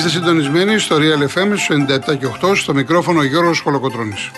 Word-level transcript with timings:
Είστε 0.00 0.12
συντονισμένοι 0.12 0.78
στο 0.78 0.96
Real 0.96 1.22
FM 1.34 1.48
97 2.12 2.18
και 2.18 2.26
8 2.42 2.56
στο 2.56 2.74
μικρόφωνο 2.74 3.22
Γιώργος 3.22 3.60
Χολοκοτρώνης. 3.60 4.30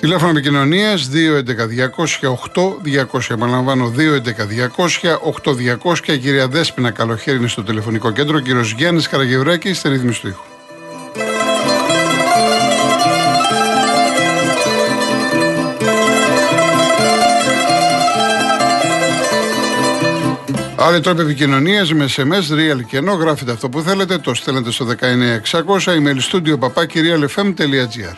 Τηλέφωνο 0.00 0.30
επικοινωνία 0.30 0.96
211-200-8200. 3.12 3.30
Επαναλαμβάνω 3.30 3.92
211-200-8200. 5.84 6.08
Η 6.08 6.18
κυρία 6.18 6.48
Δέσπινα 6.48 6.90
Καλοχέρι 6.90 7.36
είναι 7.36 7.48
στο 7.48 7.62
τηλεφωνικό 7.62 8.10
κέντρο. 8.10 8.40
Κύριος 8.40 8.72
Γιάννης 8.72 9.08
Καραγευράκη 9.08 9.72
στη 9.72 9.88
ρύθμιση 9.88 10.20
του 10.20 10.28
ήχου. 10.28 10.49
Άλλοι 20.82 21.00
τρόποι 21.00 21.20
επικοινωνία 21.20 21.86
με 21.94 22.08
SMS, 22.16 22.52
real 22.52 22.84
και 22.86 22.96
ενώ 22.96 23.12
γράφετε 23.12 23.52
αυτό 23.52 23.68
που 23.68 23.80
θέλετε, 23.80 24.18
το 24.18 24.34
στέλνετε 24.34 24.70
στο 24.70 24.86
19600 24.86 25.64
email 25.84 26.18
studio 26.30 26.58
papakirialfm.gr. 26.58 28.16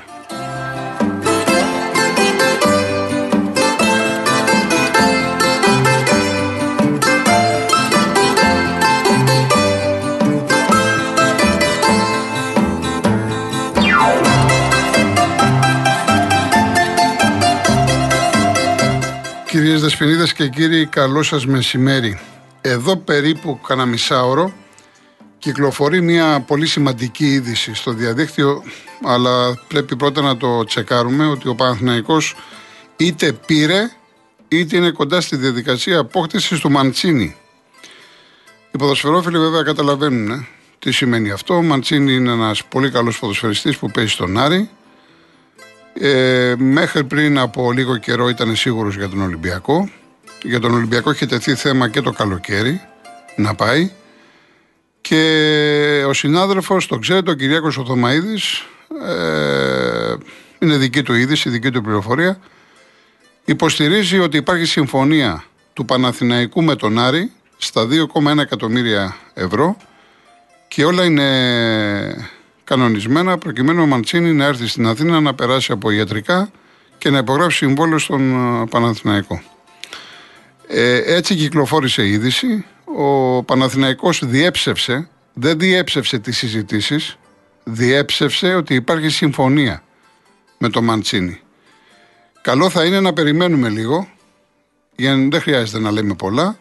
Κυρίες 19.47 19.81
Δεσποινίδες 19.81 20.33
και 20.33 20.49
κύριοι, 20.49 20.87
καλό 20.87 21.23
σας 21.23 21.47
μεσημέρι. 21.47 22.21
Εδώ 22.65 22.97
περίπου 22.97 23.61
κανένα 23.67 23.89
μισάωρο 23.89 24.53
κυκλοφορεί 25.39 26.01
μια 26.01 26.41
πολύ 26.47 26.67
σημαντική 26.67 27.33
είδηση 27.33 27.75
στο 27.75 27.93
διαδίκτυο 27.93 28.63
αλλά 29.03 29.59
πρέπει 29.69 29.97
πρώτα 29.97 30.21
να 30.21 30.37
το 30.37 30.65
τσεκάρουμε 30.65 31.27
ότι 31.27 31.49
ο 31.49 31.55
Παναθηναϊκός 31.55 32.37
είτε 32.97 33.33
πήρε 33.33 33.91
είτε 34.49 34.77
είναι 34.77 34.91
κοντά 34.91 35.21
στη 35.21 35.37
διαδικασία 35.37 35.99
απόκτησης 35.99 36.61
του 36.61 36.71
Μαντσίνη. 36.71 37.37
Οι 38.71 38.79
ποδοσφαιρόφιλοι 38.79 39.39
βέβαια 39.39 39.63
καταλαβαίνουν 39.63 40.31
ε, 40.31 40.47
τι 40.79 40.93
σημαίνει 40.93 41.31
αυτό. 41.31 41.55
Ο 41.55 41.63
Μαντσίνη 41.63 42.15
είναι 42.15 42.33
ένας 42.33 42.65
πολύ 42.65 42.91
καλός 42.91 43.19
ποδοσφαιριστής 43.19 43.77
που 43.77 43.91
παίζει 43.91 44.11
στον 44.11 44.39
Άρη. 44.39 44.71
Ε, 45.95 46.55
μέχρι 46.59 47.05
πριν 47.05 47.39
από 47.39 47.73
λίγο 47.73 47.97
καιρό 47.97 48.29
ήταν 48.29 48.57
σίγουρος 48.57 48.97
για 48.97 49.09
τον 49.09 49.21
Ολυμπιακό 49.21 49.89
για 50.43 50.61
τον 50.61 50.75
Ολυμπιακό 50.75 51.11
έχει 51.11 51.27
τεθεί 51.27 51.55
θέμα 51.55 51.89
και 51.89 52.01
το 52.01 52.11
καλοκαίρι 52.11 52.81
να 53.37 53.55
πάει. 53.55 53.91
Και 55.01 56.05
ο 56.07 56.13
συνάδελφος, 56.13 56.87
το 56.87 56.99
ξέρετε, 56.99 57.31
ο 57.31 57.35
Κυριάκος 57.35 57.77
Οθωμαίδης, 57.77 58.67
ε, 59.07 60.15
είναι 60.59 60.77
δική 60.77 61.03
του 61.03 61.15
είδηση, 61.15 61.49
δική 61.49 61.71
του 61.71 61.83
πληροφορία, 61.83 62.41
υποστηρίζει 63.45 64.19
ότι 64.19 64.37
υπάρχει 64.37 64.65
συμφωνία 64.65 65.45
του 65.73 65.85
Παναθηναϊκού 65.85 66.63
με 66.63 66.75
τον 66.75 66.99
Άρη 66.99 67.33
στα 67.57 67.87
2,1 67.87 68.39
εκατομμύρια 68.39 69.17
ευρώ 69.35 69.77
και 70.69 70.85
όλα 70.85 71.05
είναι 71.05 72.29
κανονισμένα 72.65 73.39
προκειμένου 73.39 73.83
ο 73.83 73.87
Μαντσίνη 73.87 74.33
να 74.33 74.45
έρθει 74.45 74.67
στην 74.67 74.87
Αθήνα 74.87 75.21
να 75.21 75.35
περάσει 75.35 75.73
από 75.73 75.91
ιατρικά 75.91 76.51
και 76.99 77.11
να 77.11 77.19
υπογράψει 77.19 77.57
συμβόλαιο 77.57 77.99
στον 77.99 78.69
Παναθηναϊκό. 78.71 79.43
Ε, 80.67 81.15
έτσι 81.15 81.35
κυκλοφόρησε 81.35 82.03
η 82.03 82.13
είδηση. 82.13 82.65
Ο 82.85 83.43
Παναθηναϊκός 83.43 84.23
διέψευσε, 84.25 85.09
δεν 85.33 85.59
διέψευσε 85.59 86.19
τις 86.19 86.37
συζητήσεις, 86.37 87.19
διέψευσε 87.65 88.55
ότι 88.55 88.75
υπάρχει 88.75 89.09
συμφωνία 89.09 89.83
με 90.59 90.69
το 90.69 90.83
Μαντσίνη. 90.83 91.41
Καλό 92.43 92.71
θα 92.71 92.85
είναι 92.85 93.01
να 93.01 93.13
περιμένουμε 93.13 93.69
λίγο, 93.69 94.09
γιατί 94.97 95.29
δεν 95.31 95.41
χρειάζεται 95.41 95.79
να 95.79 95.91
λέμε 95.91 96.15
πολλά. 96.15 96.57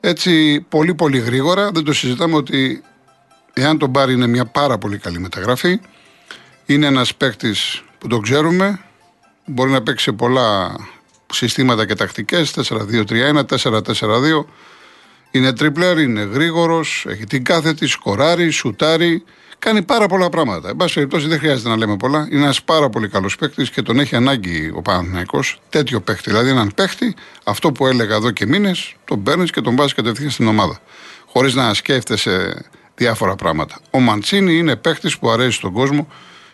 Έτσι 0.00 0.60
πολύ 0.68 0.94
πολύ 0.94 1.18
γρήγορα, 1.18 1.70
δεν 1.70 1.84
το 1.84 1.92
συζητάμε 1.92 2.36
ότι 2.36 2.82
εάν 3.52 3.78
τον 3.78 3.92
πάρει 3.92 4.12
είναι 4.12 4.26
μια 4.26 4.44
πάρα 4.44 4.78
πολύ 4.78 4.98
καλή 4.98 5.18
μεταγραφή. 5.18 5.80
Είναι 6.66 6.86
ένας 6.86 7.14
παίκτης 7.14 7.82
που 7.98 8.06
το 8.06 8.18
ξέρουμε, 8.18 8.80
μπορεί 9.44 9.70
να 9.70 9.82
παίξει 9.82 10.12
πολλά 10.12 10.76
συστήματα 11.32 11.86
και 11.86 11.94
τακτικές. 11.94 12.52
4-2-3-1, 12.54 13.44
4-4-2. 13.44 14.46
Είναι 15.30 15.52
τρίπλερ, 15.52 15.98
είναι 15.98 16.22
γρήγορος, 16.22 17.06
έχει 17.08 17.24
την 17.24 17.44
κάθετη, 17.44 17.86
σκοράρει, 17.86 18.50
σουτάρει. 18.50 19.24
Κάνει 19.58 19.82
πάρα 19.82 20.06
πολλά 20.06 20.28
πράγματα. 20.28 20.68
Εν 20.68 20.76
πάση 20.76 20.94
περιπτώσει, 20.94 21.26
δεν 21.26 21.38
χρειάζεται 21.38 21.68
να 21.68 21.76
λέμε 21.76 21.96
πολλά. 21.96 22.28
Είναι 22.30 22.42
ένας 22.42 22.62
πάρα 22.62 22.88
πολύ 22.88 23.08
καλός 23.08 23.36
παίκτης 23.36 23.70
και 23.70 23.82
τον 23.82 23.98
έχει 23.98 24.16
ανάγκη 24.16 24.72
ο 24.74 24.82
Παναθυναϊκό. 24.82 25.40
Τέτοιο 25.68 26.00
παίκτη. 26.00 26.30
Δηλαδή, 26.30 26.50
έναν 26.50 26.72
παίκτη, 26.74 27.14
αυτό 27.44 27.72
που 27.72 27.86
έλεγα 27.86 28.14
εδώ 28.14 28.30
και 28.30 28.46
μήνες, 28.46 28.94
τον 29.04 29.22
παίρνεις 29.22 29.50
και 29.50 29.60
τον 29.60 29.76
βάζεις 29.76 29.94
κατευθείαν 29.94 30.30
στην 30.30 30.46
ομάδα. 30.46 30.80
Χωρίς 31.26 31.54
να 31.54 31.74
σκέφτεσαι 31.74 32.64
διάφορα 32.94 33.34
πράγματα. 33.34 33.78
Ο 33.90 34.00
Μαντσίνη 34.00 34.58
είναι 34.58 34.76
παίκτης 34.76 35.18
που 35.18 35.30
αρέσει 35.30 35.56
στον 35.56 35.72
κόσμο 35.72 36.08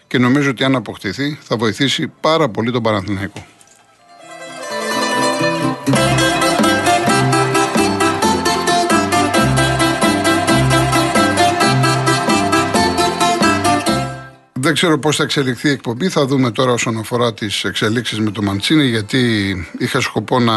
και 0.07 0.19
νομίζω 0.19 0.51
ότι 0.51 0.65
αν 0.65 0.75
αποκτηθεί 0.75 1.39
θα 1.43 1.57
βοηθήσει 1.57 2.13
πάρα 2.21 2.49
πολύ 2.49 2.71
τον 2.71 2.83
Παναθηναϊκό. 2.83 3.47
Δεν 14.73 14.81
ξέρω 14.81 14.99
πώς 14.99 15.17
θα 15.17 15.23
εξελιχθεί 15.23 15.69
η 15.69 15.71
εκπομπή. 15.71 16.09
Θα 16.09 16.27
δούμε 16.27 16.51
τώρα 16.51 16.73
όσον 16.73 16.99
αφορά 16.99 17.35
τις 17.35 17.65
εξελίξεις 17.65 18.21
με 18.21 18.31
το 18.31 18.43
Μαντσίνη, 18.43 18.87
γιατί 18.87 19.55
είχα 19.79 20.01
σκοπό 20.01 20.39
να 20.39 20.55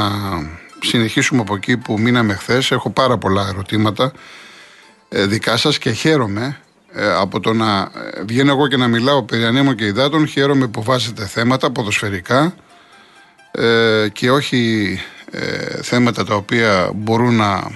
συνεχίσουμε 0.82 1.42
από 1.42 1.56
εκεί 1.56 1.78
που 1.78 2.00
μείναμε 2.00 2.34
χθες. 2.34 2.72
Έχω 2.72 2.90
πάρα 2.90 3.18
πολλά 3.18 3.48
ερωτήματα 3.48 4.12
ε, 5.10 5.26
δικά 5.26 5.58
σας 5.58 5.78
και 5.78 5.92
χαίρομαι 5.92 6.58
ε, 6.92 7.14
από 7.14 7.40
το 7.40 7.54
να 7.54 7.80
ε, 7.80 8.24
βγαίνω 8.24 8.52
εγώ 8.52 8.68
και 8.68 8.78
να 8.78 8.88
μιλάω 8.88 9.24
περί 9.24 9.46
ανέμων 9.46 9.76
και 9.76 9.86
υδάτων. 9.86 10.28
Χαίρομαι 10.28 10.68
που 10.68 10.84
βάζετε 10.84 11.26
θέματα 11.26 11.72
ποδοσφαιρικά 11.72 12.56
και 14.12 14.32
όχι 14.32 15.00
θέματα 15.82 16.26
τα 16.26 16.36
οποία 16.36 16.92
μπορούν 16.96 17.36
να 17.36 17.72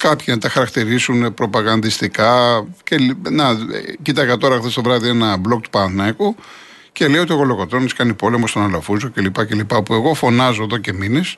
Κάποιοι 0.00 0.26
να 0.28 0.38
τα 0.38 0.48
χαρακτηρίσουν 0.48 1.34
προπαγανδιστικά. 1.34 2.64
Και, 2.84 3.14
να, 3.30 3.56
κοίταγα 4.02 4.36
τώρα 4.36 4.58
χθες 4.58 4.74
το 4.74 4.82
βράδυ 4.82 5.08
ένα 5.08 5.34
blog 5.34 5.60
του 5.62 5.70
Παναθναϊκού 5.70 6.36
και 6.92 7.08
λέει 7.08 7.20
ότι 7.20 7.32
ο 7.32 7.36
Γολοκοτρόνη 7.36 7.88
κάνει 7.88 8.14
πόλεμο 8.14 8.46
στον 8.46 8.62
Αλαφούζο 8.62 9.10
κλπ. 9.10 9.46
κλπ. 9.46 9.74
Που 9.74 9.94
εγώ 9.94 10.14
φωνάζω 10.14 10.62
εδώ 10.62 10.76
και 10.76 10.92
μήνες 10.92 11.36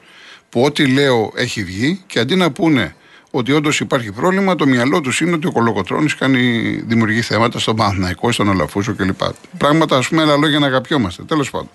που 0.48 0.62
ό,τι 0.62 0.86
λέω 0.86 1.32
έχει 1.34 1.64
βγει 1.64 2.02
και 2.06 2.18
αντί 2.18 2.34
να 2.34 2.50
πούνε 2.50 2.94
ότι 3.30 3.52
όντως 3.52 3.80
υπάρχει 3.80 4.12
πρόβλημα, 4.12 4.54
το 4.54 4.66
μυαλό 4.66 5.00
τους 5.00 5.20
είναι 5.20 5.34
ότι 5.34 5.46
ο 5.46 5.52
Κολοκοτρόνη 5.52 6.08
κάνει, 6.08 6.60
δημιουργεί 6.86 7.20
θέματα 7.20 7.58
στον 7.58 7.76
Παναθναϊκό, 7.76 8.32
στον 8.32 8.50
Αλαφούζο 8.50 8.94
κλπ. 8.94 9.20
Πράγματα, 9.58 9.96
ας 9.96 10.08
πούμε, 10.08 10.22
άλλα 10.22 10.36
λόγια 10.36 10.58
να 10.58 10.66
αγαπιόμαστε. 10.66 11.22
Τέλος 11.22 11.50
πάντων. 11.50 11.70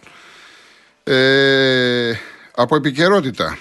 Ε, 1.03 2.19
από 2.55 2.75
επικαιρότητα. 2.75 3.57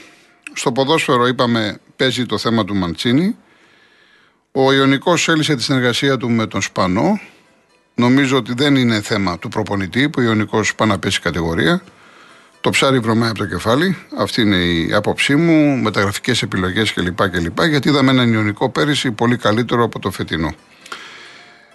Στο 0.59 0.73
ποδόσφαιρο 0.73 1.27
είπαμε 1.27 1.79
παίζει 1.97 2.27
το 2.27 2.39
θέμα 2.39 2.65
του 2.65 2.75
Μαντσίνη. 2.75 3.37
Ο 4.53 4.73
Ιωνικός 4.73 5.29
έλυσε 5.29 5.55
τη 5.55 5.63
συνεργασία 5.63 6.17
του 6.17 6.31
με 6.31 6.47
τον 6.47 6.63
Σπανό. 6.63 7.21
Νομίζω 7.95 8.37
ότι 8.37 8.55
δεν 8.55 8.77
είναι 8.77 9.01
θέμα 9.01 9.39
του 9.39 9.49
προπονητή 9.49 10.09
που 10.09 10.21
ο 10.21 10.23
Ιωνικός 10.23 10.75
πάει 10.75 10.89
να 10.89 10.99
πέσει 10.99 11.21
κατηγορία. 11.21 11.83
Το 12.61 12.71
ψάρι 12.71 12.99
βρωμάει 12.99 13.29
από 13.31 13.39
το 13.39 13.47
κεφάλι. 13.47 13.97
Αυτή 14.19 14.41
είναι 14.41 14.57
η 14.57 14.93
άποψή 14.93 15.37
μου. 15.37 15.77
Μεταγραφικές 15.77 16.43
επιλογές 16.43 16.93
κλπ, 16.93 17.29
κλπ. 17.29 17.65
Γιατί 17.65 17.89
είδαμε 17.89 18.11
έναν 18.11 18.33
Ιωνικό 18.33 18.71
πέρυσι 18.71 19.11
πολύ 19.11 19.37
καλύτερο 19.37 19.85
από 19.85 19.99
το 19.99 20.11
φετινό. 20.11 20.55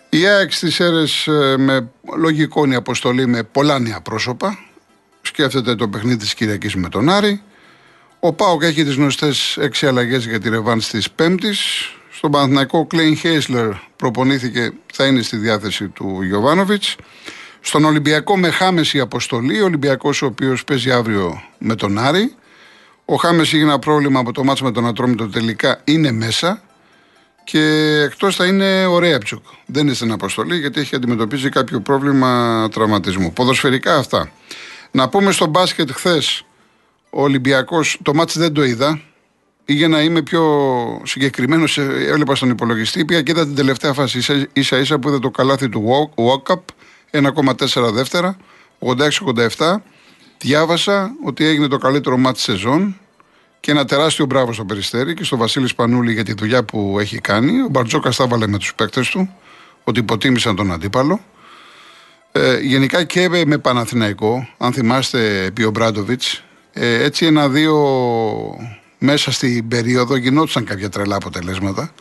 Η 0.10 0.28
ΑΕΚ 0.28 0.52
στις 0.52 0.80
αίρες 0.80 1.28
με 1.58 1.90
λογικό 2.18 2.66
είναι 2.66 2.74
η 2.74 2.78
αποστολή 2.78 3.28
με 3.28 3.44
πολλά 3.44 3.80
νέα 3.80 4.02
πρόσωπα. 4.02 4.60
Σκέφτεται 5.22 5.76
το 5.76 5.88
παιχνίδι 5.88 6.18
της 6.18 6.34
Κυριακής 6.34 6.76
με 6.76 6.90
τον 6.90 7.10
Άρη. 7.10 7.42
Ο 8.24 8.34
Πάοκ 8.34 8.64
έχει 8.64 8.84
τις 8.84 8.96
γνωστές 8.96 9.58
έξι 9.58 9.88
αλλαγές 9.88 10.26
για 10.26 10.40
τη 10.40 10.50
ρεβάνς 10.50 10.88
της 10.88 11.12
Πέμπτης. 11.12 11.60
Στον 12.12 12.32
Παναθηναϊκό, 12.32 12.80
ο 12.80 12.86
Κλέιν 12.86 13.18
Χέισλερ 13.18 13.70
προπονήθηκε, 13.96 14.74
θα 14.94 15.06
είναι 15.06 15.22
στη 15.22 15.38
διάθεση 15.38 15.88
του 15.88 16.22
Γιωβάνοβιτς. 16.22 16.96
Στον 17.62 17.86
Ολυμπιακό 17.86 18.38
με 18.38 18.50
Χάμεση 18.50 19.00
αποστολή, 19.00 19.62
ο 19.62 19.66
Ολυμπιακός 19.66 20.22
ο 20.22 20.26
οποίος 20.26 20.64
παίζει 20.64 20.92
αύριο 20.92 21.42
με 21.58 21.76
τον 21.76 21.98
Άρη. 21.98 22.36
Ο 23.06 23.16
Χάμε 23.16 23.42
είχε 23.42 23.58
ένα 23.58 23.80
πρόβλημα 23.80 24.20
από 24.20 24.32
το 24.32 24.44
μάτσο 24.44 24.64
με 24.64 24.72
τον 24.72 24.88
Ατρόμητο 24.88 25.28
τελικά 25.28 25.82
είναι 25.84 26.12
μέσα. 26.12 26.62
Και 27.44 27.62
εκτός 28.06 28.36
θα 28.36 28.46
είναι 28.46 28.86
ο 28.86 29.00
Ρέαπτσουκ. 29.00 29.46
Δεν 29.66 29.86
είναι 29.86 29.96
στην 29.96 30.12
αποστολή 30.12 30.58
γιατί 30.58 30.80
έχει 30.80 30.96
αντιμετωπίσει 30.96 31.50
κάποιο 31.50 31.80
πρόβλημα 31.80 32.68
τραυματισμού. 32.72 33.34
Ποδοσφαιρικά 33.34 33.96
αυτά. 33.96 34.32
Να 34.92 35.10
πούμε 35.10 35.32
στο 35.32 35.46
μπάσκετ 35.46 35.92
χθες 35.92 36.46
ο 37.14 37.22
Ολυμπιακός, 37.22 38.00
το 38.02 38.14
μάτς 38.14 38.38
δεν 38.38 38.54
το 38.54 38.64
είδα. 38.64 39.02
Ή 39.66 39.74
για 39.74 39.88
να 39.88 40.02
είμαι 40.02 40.22
πιο 40.22 40.44
συγκεκριμένος, 41.04 41.78
έβλεπα 41.78 42.36
στον 42.36 42.50
υπολογιστή. 42.50 43.06
Πήγα 43.06 43.22
και 43.22 43.32
είδα 43.32 43.46
την 43.46 43.56
τελευταία 43.56 43.94
φάση. 43.94 44.48
ίσα 44.54 44.78
ίσα 44.78 45.00
που 45.00 45.08
είδα 45.08 45.20
το 45.20 45.30
καλάθι 45.30 45.70
του 45.70 46.10
Walkup, 46.16 46.60
1,4 47.12 47.92
δεύτερα, 47.92 48.38
86-87. 49.58 49.76
Διάβασα 50.38 51.12
ότι 51.24 51.46
έγινε 51.46 51.68
το 51.68 51.78
καλύτερο 51.78 52.18
μάτς 52.18 52.42
σεζόν 52.42 53.00
και 53.60 53.72
ένα 53.72 53.86
τεράστιο 53.86 54.26
μπράβο 54.26 54.54
στο 54.54 54.66
Περιστέρι 54.66 55.14
και 55.14 55.24
στο 55.24 55.38
Βασίλη 55.38 55.68
Σπανούλη 55.68 56.14
για 56.14 56.24
τη 56.24 56.34
δουλειά 56.34 56.64
που 56.64 56.98
έχει 57.00 57.20
κάνει. 57.20 57.62
Ο 57.62 57.68
Μπαρτζόκας 57.70 58.16
τα 58.16 58.24
έβαλε 58.24 58.48
με 58.48 58.58
τους 58.58 58.76
παίκτες 58.76 59.10
του, 59.10 59.36
ότι 59.84 60.00
υποτίμησαν 60.00 60.56
τον 60.56 60.72
αντίπαλο. 60.72 61.20
Ε, 62.32 62.60
γενικά 62.60 63.04
και 63.04 63.30
με 63.46 63.58
Παναθηναϊκό, 63.58 64.48
αν 64.58 64.74
θυμάστε 64.74 65.44
επί 65.44 65.64
ο 65.64 65.70
Μπράντοβιτ, 65.70 66.22
ε, 66.74 67.04
έτσι 67.04 67.26
ένα-δύο 67.26 67.76
μέσα 68.98 69.32
στην 69.32 69.68
περίοδο 69.68 70.16
γινόντουσαν 70.16 70.66
κάποια 70.66 70.90
τρελά 70.90 71.16
αποτελέσματα. 71.16 71.92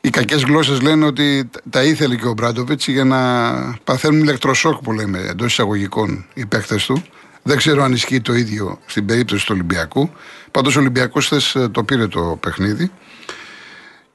Οι 0.00 0.10
κακές 0.10 0.42
γλώσσες 0.42 0.80
λένε 0.80 1.04
ότι 1.04 1.50
τα 1.70 1.82
ήθελε 1.82 2.16
και 2.16 2.26
ο 2.26 2.32
Μπράντοβιτς 2.32 2.88
για 2.88 3.04
να 3.04 3.18
παθαίνουν 3.84 4.20
ηλεκτροσόκ 4.20 4.82
που 4.82 4.92
λέμε 4.92 5.18
εντός 5.18 5.52
εισαγωγικών 5.52 6.26
οι 6.34 6.46
παίκτες 6.46 6.86
του. 6.86 7.02
Δεν 7.42 7.56
ξέρω 7.56 7.82
αν 7.82 7.92
ισχύει 7.92 8.20
το 8.20 8.34
ίδιο 8.34 8.78
στην 8.86 9.06
περίπτωση 9.06 9.46
του 9.46 9.52
Ολυμπιακού. 9.54 10.10
Πάντως 10.50 10.76
ο 10.76 10.80
Ολυμπιακός 10.80 11.26
χθε 11.26 11.68
το 11.68 11.84
πήρε 11.84 12.06
το 12.06 12.38
παιχνίδι. 12.40 12.90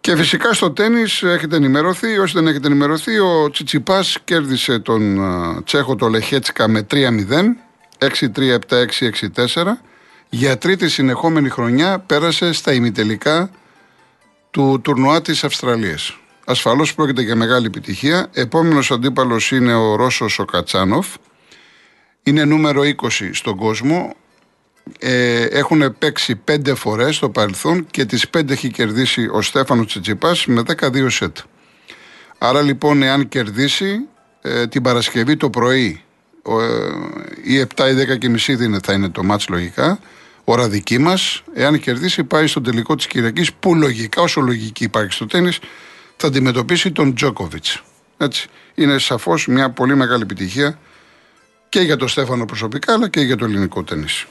Και 0.02 0.16
φυσικά 0.16 0.54
στο 0.54 0.72
τέννη 0.72 1.02
έχετε 1.22 1.56
ενημερωθεί. 1.56 2.18
Όσοι 2.18 2.34
δεν 2.34 2.48
έχετε 2.48 2.68
ενημερωθεί, 2.68 3.20
ο 3.20 3.50
Τσιτσιπάς 3.52 4.18
κέρδισε 4.24 4.80
τον 4.80 5.20
Τσέχο 5.64 5.96
το 5.96 6.08
Λεχέτσικα 6.08 6.68
με 6.68 6.88
3-0. 6.92 6.98
6-3-7-6-6-4. 8.02 9.82
Για 10.30 10.58
τρίτη 10.58 10.90
συνεχόμενη 10.90 11.50
χρονιά 11.50 12.00
πέρασε 12.00 12.54
στα 12.54 12.74
ημιτελικά 12.74 13.52
του 14.52 14.82
τουρνουά 14.84 15.22
της 15.22 15.44
Αυστραλίας. 15.44 16.18
Ασφαλώς 16.46 16.96
πρόκειται 16.96 17.22
για 17.22 17.36
μεγάλη 17.36 17.66
επιτυχία. 17.66 18.30
Επόμενος 18.34 18.92
αντίπαλος 18.92 19.52
είναι 19.52 19.74
ο 19.74 19.96
Ρώσος 19.96 20.40
ο 20.40 20.46
Κατσάνοφ. 20.46 21.08
Είναι 22.24 22.46
νούμερο 22.46 22.82
20 22.82 23.30
στον 23.34 23.56
κόσμο. 23.56 24.16
Ε, 25.00 25.44
έχουν 25.44 25.98
παίξει 25.98 26.36
πέντε 26.36 26.76
φορές 26.76 27.16
στο 27.16 27.30
παρελθόν 27.30 27.88
και 27.92 28.06
τις 28.06 28.30
πέντε 28.30 28.54
έχει 28.54 28.72
κερδίσει 28.72 29.30
ο 29.32 29.42
Στέφανος 29.42 29.86
Τσιτσιπάς 29.86 30.46
με 30.46 30.64
12 30.68 31.10
σετ. 31.10 31.38
Άρα 32.38 32.62
λοιπόν 32.62 33.04
εάν 33.04 33.28
κερδίσει 33.28 34.08
ε, 34.42 34.68
την 34.68 34.82
Παρασκευή 34.82 35.38
το 35.38 35.50
πρωί 35.50 36.02
ε, 36.11 36.11
ή 37.44 37.66
7 37.76 37.90
ή 37.90 38.14
10 38.14 38.18
και 38.18 38.30
μισή 38.30 38.80
θα 38.84 38.94
είναι 38.94 39.10
το 39.10 39.24
μάτς 39.24 39.48
λογικά 39.48 40.00
ώρα 40.44 40.70
δική 40.70 40.98
μας 40.98 41.44
εάν 41.54 41.80
κερδίσει 41.80 42.24
πάει 42.24 42.48
στο 42.48 42.62
τελικό 42.62 42.96
της 42.96 43.08
Κυριακής 43.08 43.54
που 43.54 43.76
λογικά 43.76 44.22
όσο 44.22 44.42
λογική 44.42 44.84
υπάρχει 44.84 45.14
στο 45.14 45.26
τέννις 45.26 45.60
θα 46.18 46.28
αντιμετωπίσει 46.28 46.92
τον 46.92 47.16
Τζόκοβιτς. 47.16 47.84
Έτσι. 48.18 48.50
Είναι 48.76 48.98
σαφώς 48.98 49.48
μια 49.48 49.70
πολύ 49.70 49.96
μεγάλη 49.96 50.22
επιτυχία 50.22 50.80
και 51.70 51.80
για 51.80 51.98
τον 51.98 52.08
Στέφανο 52.08 52.46
προσωπικά 52.46 52.94
αλλά 52.94 53.10
και 53.10 53.22
για 53.22 53.38
το 53.38 53.46
ελληνικό 53.46 53.84
τέννις. 53.84 54.26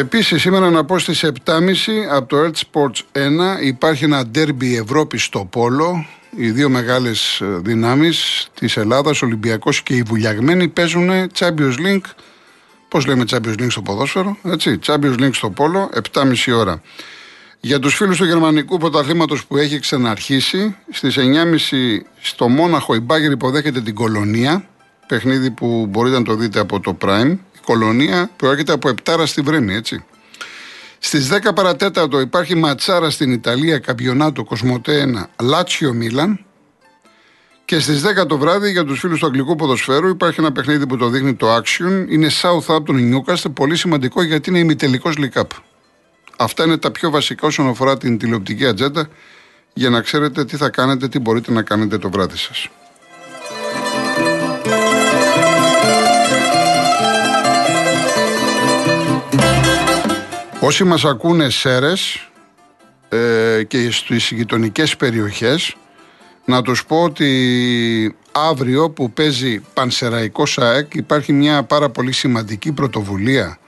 Επίσης, 0.00 0.40
σήμερα 0.40 0.70
να 0.70 0.84
πω 0.84 0.98
στις 0.98 1.24
7.30 1.24 1.30
από 2.10 2.28
το 2.28 2.36
Earth 2.36 2.60
Sports 2.72 3.18
1 3.60 3.62
υπάρχει 3.62 4.04
ένα 4.04 4.26
ντέρμπι 4.26 4.76
Ευρώπη 4.76 5.18
στο 5.18 5.48
Πόλο. 5.50 6.06
Οι 6.36 6.50
δύο 6.50 6.68
μεγάλες 6.68 7.42
δυνάμεις 7.62 8.48
της 8.54 8.76
Ελλάδας, 8.76 9.22
Ολυμπιακός 9.22 9.82
και 9.82 9.94
οι 9.94 10.02
Βουλιαγμένοι, 10.02 10.68
παίζουν 10.68 11.10
Champions 11.38 11.74
League 11.78 12.10
Πώς 12.88 13.06
λέμε 13.06 13.24
Champions 13.30 13.60
League 13.60 13.70
στο 13.70 13.82
ποδόσφαιρο, 13.82 14.36
έτσι. 14.42 14.78
Champions 14.86 15.18
League 15.18 15.34
στο 15.34 15.50
Πόλο, 15.50 15.90
7,5 16.12 16.52
ώρα. 16.52 16.82
Για 17.60 17.78
τους 17.78 17.94
φίλους 17.94 18.16
του 18.16 18.24
γερμανικού 18.24 18.78
πρωταθλήματος 18.78 19.46
που 19.46 19.56
έχει 19.56 19.78
ξαναρχίσει, 19.78 20.76
στις 20.90 21.16
9.30 21.16 22.02
στο 22.20 22.48
Μόναχο 22.48 22.94
η 22.94 23.00
Μπάγκερ 23.00 23.30
υποδέχεται 23.30 23.80
την 23.80 23.94
Κολονία. 23.94 24.64
Παιχνίδι 25.06 25.50
που 25.50 25.86
μπορείτε 25.88 26.18
να 26.18 26.24
το 26.24 26.34
δείτε 26.34 26.60
από 26.60 26.80
το 26.80 26.96
Prime. 27.00 27.36
Η 27.70 27.72
Κολονία 27.72 28.30
προέρχεται 28.36 28.72
από 28.72 28.90
7 29.04 29.22
στη 29.26 29.40
Βρέμη, 29.40 29.74
έτσι. 29.74 30.04
Στις 30.98 31.28
10 31.28 31.54
παρατέταρτο 31.54 32.20
υπάρχει 32.20 32.54
ματσάρα 32.54 33.10
στην 33.10 33.32
Ιταλία, 33.32 33.78
Καμπιονάτο 33.78 34.44
Κοσμοτέ 34.44 35.26
1, 35.38 35.44
Λάτσιο 35.44 35.92
Μίλαν. 35.92 36.44
Και 37.64 37.78
στις 37.78 38.02
10 38.02 38.26
το 38.26 38.38
βράδυ 38.38 38.70
για 38.70 38.84
τους 38.84 38.98
φίλους 38.98 39.18
του 39.18 39.26
Αγγλικού 39.26 39.56
Ποδοσφαίρου 39.56 40.08
υπάρχει 40.08 40.40
ένα 40.40 40.52
παιχνίδι 40.52 40.86
που 40.86 40.96
το 40.96 41.08
δείχνει 41.08 41.34
το 41.34 41.56
Action. 41.56 42.06
Είναι 42.08 42.28
Southampton 42.42 43.14
Newcastle, 43.14 43.54
πολύ 43.54 43.76
σημαντικό 43.76 44.22
γιατί 44.22 44.50
είναι 44.50 44.58
ημιτελικός 44.58 45.14
League 45.18 45.42
Αυτά 46.38 46.64
είναι 46.64 46.78
τα 46.78 46.90
πιο 46.90 47.10
βασικά 47.10 47.46
όσον 47.46 47.68
αφορά 47.68 47.98
την 47.98 48.18
τηλεοπτική 48.18 48.66
ατζέντα 48.66 49.08
για 49.72 49.90
να 49.90 50.00
ξέρετε 50.00 50.44
τι 50.44 50.56
θα 50.56 50.70
κάνετε, 50.70 51.08
τι 51.08 51.18
μπορείτε 51.18 51.52
να 51.52 51.62
κάνετε 51.62 51.98
το 51.98 52.10
βράδυ 52.10 52.36
σας. 52.36 52.68
Όσοι 60.62 60.84
μας 60.84 61.04
ακούνε 61.04 61.50
σέρες 61.50 62.30
ε, 63.08 63.62
και 63.68 63.90
στις 63.90 64.30
γειτονικές 64.30 64.96
περιοχές 64.96 65.76
να 66.44 66.62
τους 66.62 66.84
πω 66.86 67.02
ότι 67.02 68.16
αύριο 68.32 68.90
που 68.90 69.10
παίζει 69.10 69.60
Πανσεραϊκό 69.74 70.46
ΣΑΕΚ 70.46 70.94
υπάρχει 70.94 71.32
μια 71.32 71.62
πάρα 71.62 71.90
πολύ 71.90 72.12
σημαντική 72.12 72.72
πρωτοβουλία 72.72 73.58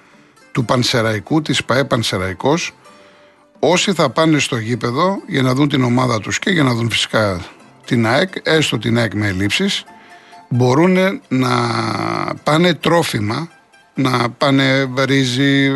του 0.53 0.65
Πανσεραϊκού, 0.65 1.43
της 1.43 1.65
ΠαΕ 1.65 1.85
Πανσεραϊκός. 1.85 2.75
Όσοι 3.59 3.93
θα 3.93 4.11
πάνε 4.11 4.39
στο 4.39 4.57
γήπεδο 4.57 5.23
για 5.27 5.43
να 5.43 5.55
δουν 5.55 5.69
την 5.69 5.83
ομάδα 5.83 6.21
τους 6.21 6.39
και 6.39 6.51
για 6.51 6.63
να 6.63 6.75
δουν 6.75 6.91
φυσικά 6.91 7.41
την 7.87 8.07
ΑΕΚ, 8.07 8.33
έστω 8.43 8.79
την 8.79 8.99
ΑΕΚ 8.99 9.15
με 9.15 9.27
ελλείψεις, 9.27 9.85
μπορούν 10.49 11.21
να 11.29 11.51
πάνε 12.43 12.75
τρόφιμα, 12.75 13.49
να 13.95 14.31
πάνε 14.31 14.91
ρύζι, 14.97 15.65
ε, 15.65 15.71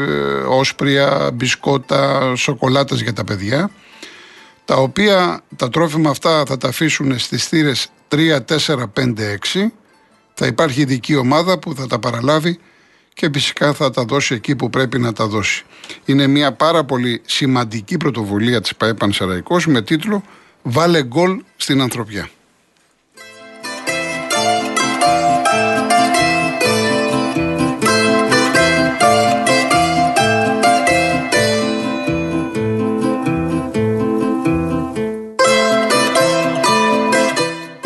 όσπρια, 0.48 1.30
μπισκότα, 1.34 2.32
σοκολάτες 2.36 3.00
για 3.00 3.12
τα 3.12 3.24
παιδιά 3.24 3.70
τα 4.66 4.74
οποία 4.74 5.40
τα 5.56 5.68
τρόφιμα 5.68 6.10
αυτά 6.10 6.44
θα 6.46 6.56
τα 6.56 6.68
αφήσουν 6.68 7.18
στις 7.18 7.46
θύρες 7.46 7.88
3, 8.08 8.40
4, 8.40 8.88
5, 8.92 9.38
6. 9.54 9.72
Θα 10.34 10.46
υπάρχει 10.46 10.80
ειδική 10.80 11.16
ομάδα 11.16 11.58
που 11.58 11.74
θα 11.74 11.86
τα 11.86 11.98
παραλάβει 11.98 12.58
και 13.14 13.30
φυσικά 13.32 13.72
θα 13.72 13.90
τα 13.90 14.04
δώσει 14.04 14.34
εκεί 14.34 14.56
που 14.56 14.70
πρέπει 14.70 14.98
να 14.98 15.12
τα 15.12 15.26
δώσει. 15.26 15.64
Είναι 16.04 16.26
μια 16.26 16.52
πάρα 16.52 16.84
πολύ 16.84 17.22
σημαντική 17.26 17.96
πρωτοβουλία 17.96 18.60
της 18.60 18.76
ΠαΕ 18.76 18.94
Σαραϊκός 19.10 19.66
με 19.66 19.82
τίτλο 19.82 20.22
«Βάλε 20.62 21.02
γκολ 21.02 21.42
στην 21.56 21.80
ανθρωπιά». 21.80 22.28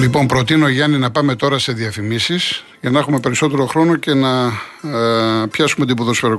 Λοιπόν, 0.01 0.27
προτείνω 0.27 0.69
Γιάννη 0.69 0.99
να 0.99 1.11
πάμε 1.11 1.35
τώρα 1.35 1.59
σε 1.59 1.73
διαφημίσεις 1.73 2.65
για 2.81 2.91
να 2.91 2.99
έχουμε 2.99 3.21
περισσότερο 3.21 3.67
χρόνο 3.67 3.97
και 3.97 4.15
να 4.15 4.47
ε, 4.83 5.47
πιάσουμε 5.51 5.87
την 5.87 5.97
ποδοσφαίρα 5.97 6.39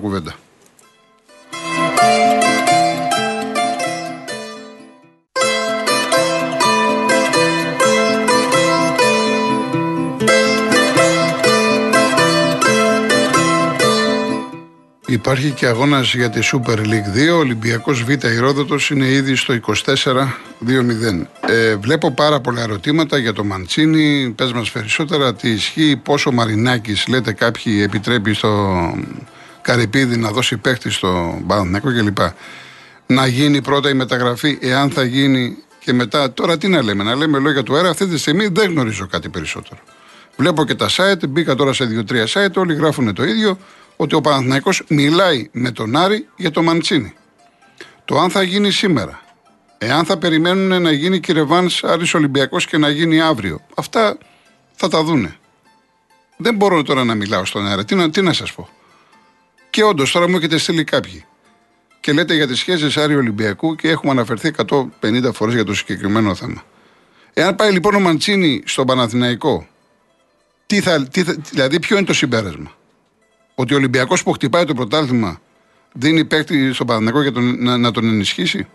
Υπάρχει 15.12 15.51
και 15.51 15.65
αγώνας 15.65 16.13
για 16.13 16.30
τη 16.30 16.39
Super 16.51 16.77
League 16.77 17.30
2. 17.30 17.34
Ο 17.34 17.38
Ολυμπιακός 17.38 18.03
Β 18.03 18.10
Ηρόδοτος 18.10 18.89
είναι 18.89 19.06
ήδη 19.06 19.36
στο 19.36 19.53
24-2-0. 19.53 21.27
Ε, 21.48 21.75
βλέπω 21.75 22.12
πάρα 22.12 22.39
πολλά 22.39 22.62
ερωτήματα 22.62 23.18
για 23.18 23.34
το 23.34 23.44
Μαντσίνη. 23.44 24.34
Πες 24.36 24.53
μας 24.53 24.72
περισσότερα 24.72 25.34
τι 25.34 25.50
ισχύει, 25.50 25.96
πόσο 26.03 26.32
Μαρινάκης, 26.32 27.08
λέτε 27.08 27.34
κάποιοι, 27.34 27.82
επιτρέπει 27.84 28.34
στο 28.34 28.77
Καρυπίδη 29.62 30.18
να 30.18 30.32
δώσει 30.32 30.58
παίχτη 30.58 30.89
στο 30.91 31.39
Μπάνεκο 31.44 31.91
κλπ. 31.91 32.18
Να 33.06 33.27
γίνει 33.27 33.62
πρώτα 33.62 33.89
η 33.89 33.94
μεταγραφή, 33.94 34.58
εάν 34.62 34.89
θα 34.89 35.03
γίνει 35.03 35.58
και 35.80 35.94
μετά. 35.94 36.34
Τώρα 36.34 36.58
τι 36.58 36.68
να 36.68 36.84
λέμε, 36.84 37.03
να 37.03 37.15
λέμε 37.15 37.39
λόγια 37.39 37.63
του 37.63 37.75
αέρα. 37.75 37.89
Αυτή 37.89 38.08
τη 38.08 38.18
στιγμή 38.18 38.48
δεν 38.48 38.70
γνωρίζω 38.70 39.08
κάτι 39.08 39.30
περισσότερο. 39.30 39.82
Βλέπω 40.36 40.65
και 40.65 40.75
τα 40.75 40.88
site, 40.89 41.30
μπήκα 41.30 41.56
τώρα 41.56 41.74
σε 41.74 41.86
δύο-τρία 41.86 42.27
site, 42.27 42.53
όλοι 42.56 42.74
γράφουν 42.74 43.13
το 43.13 43.24
ίδιο 43.24 43.58
ότι 44.01 44.15
ο 44.15 44.22
Παναθηναϊκός 44.22 44.84
μιλάει 44.88 45.50
με 45.51 45.72
τον 45.72 45.96
Άρη 45.96 46.27
για 46.36 46.51
το 46.51 46.62
Μαντσίνη. 46.62 47.13
Το 48.05 48.20
αν 48.20 48.29
θα 48.29 48.41
γίνει 48.43 48.72
σήμερα, 48.72 49.22
εάν 49.77 50.05
θα 50.05 50.17
περιμένουν 50.17 50.81
να 50.81 50.91
γίνει 50.91 51.20
Κυρεβάν 51.20 51.70
Άρης 51.81 52.13
Ολυμπιακός 52.13 52.65
και 52.65 52.77
να 52.77 52.89
γίνει 52.89 53.22
αύριο, 53.22 53.62
αυτά 53.75 54.17
θα 54.74 54.88
τα 54.88 55.03
δούνε. 55.03 55.36
Δεν 56.38 56.55
μπορώ 56.55 56.84
τώρα 56.84 57.03
να 57.03 57.15
μιλάω 57.15 57.46
στον 57.46 57.67
αέρα. 57.67 57.86
Τι, 57.86 57.96
να, 57.96 58.10
τι 58.10 58.22
να 58.22 58.34
σας 58.34 58.53
πω. 58.53 58.70
Και 59.70 59.84
όντως 59.84 60.12
τώρα 60.12 60.29
μου 60.29 60.38
έχετε 60.38 60.58
στείλει 60.58 60.84
κάποιοι. 60.84 61.25
Και 62.00 62.13
λέτε 62.13 62.34
για 62.34 62.48
τις 62.48 62.60
σχέσεις 62.60 62.98
Άρη 62.98 63.15
Ολυμπιακού 63.15 63.75
και 63.75 63.89
έχουμε 63.89 64.12
αναφερθεί 64.12 64.51
150 65.01 65.29
φορές 65.34 65.53
για 65.53 65.63
το 65.63 65.74
συγκεκριμένο 65.74 66.36
θέμα. 66.36 66.63
Εάν 67.34 67.55
πάει 67.55 67.72
λοιπόν 67.72 67.96
ο 67.96 68.00
Μαντσίνη 68.00 68.63
στον 68.65 68.86
Παναθηναϊκό, 68.86 69.67
τι 70.65 70.81
θα, 70.81 71.08
τι 71.08 71.24
θα, 71.24 71.36
δηλαδή 71.50 71.79
ποιο 71.79 71.98
είναι 71.98 72.05
το 72.05 72.13
συμπέρασμα; 72.13 72.72
Ότι 73.55 73.74
ο 73.74 73.77
Ολυμπιακός 73.77 74.24
που 74.24 74.31
χτυπάει 74.31 74.65
το 74.65 74.74
πρωτάθλημα 74.74 75.41
δίνει 75.93 76.25
παίκτη 76.25 76.74
στον 76.74 76.88
Παναθηναϊκό 76.88 77.22
για 77.22 77.31
τον, 77.31 77.63
να, 77.63 77.77
να 77.77 77.91
τον 77.91 78.08
ενισχύσει; 78.08 78.67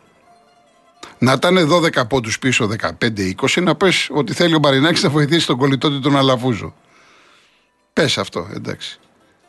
Να 1.18 1.32
ήταν 1.32 1.68
12 1.70 2.08
πόντους 2.08 2.38
πίσω, 2.38 2.70
15-20, 3.00 3.62
να 3.62 3.74
πες 3.74 4.08
ότι 4.10 4.32
θέλει 4.32 4.54
ο 4.54 4.58
Μαρινάκης 4.58 5.02
να 5.02 5.08
βοηθήσει 5.08 5.46
τον 5.46 5.56
κολλητό 5.56 5.90
του 5.90 6.00
τον 6.00 6.16
Αλαφούζο. 6.16 6.74
Πες 7.92 8.18
αυτό, 8.18 8.48
εντάξει. 8.54 8.98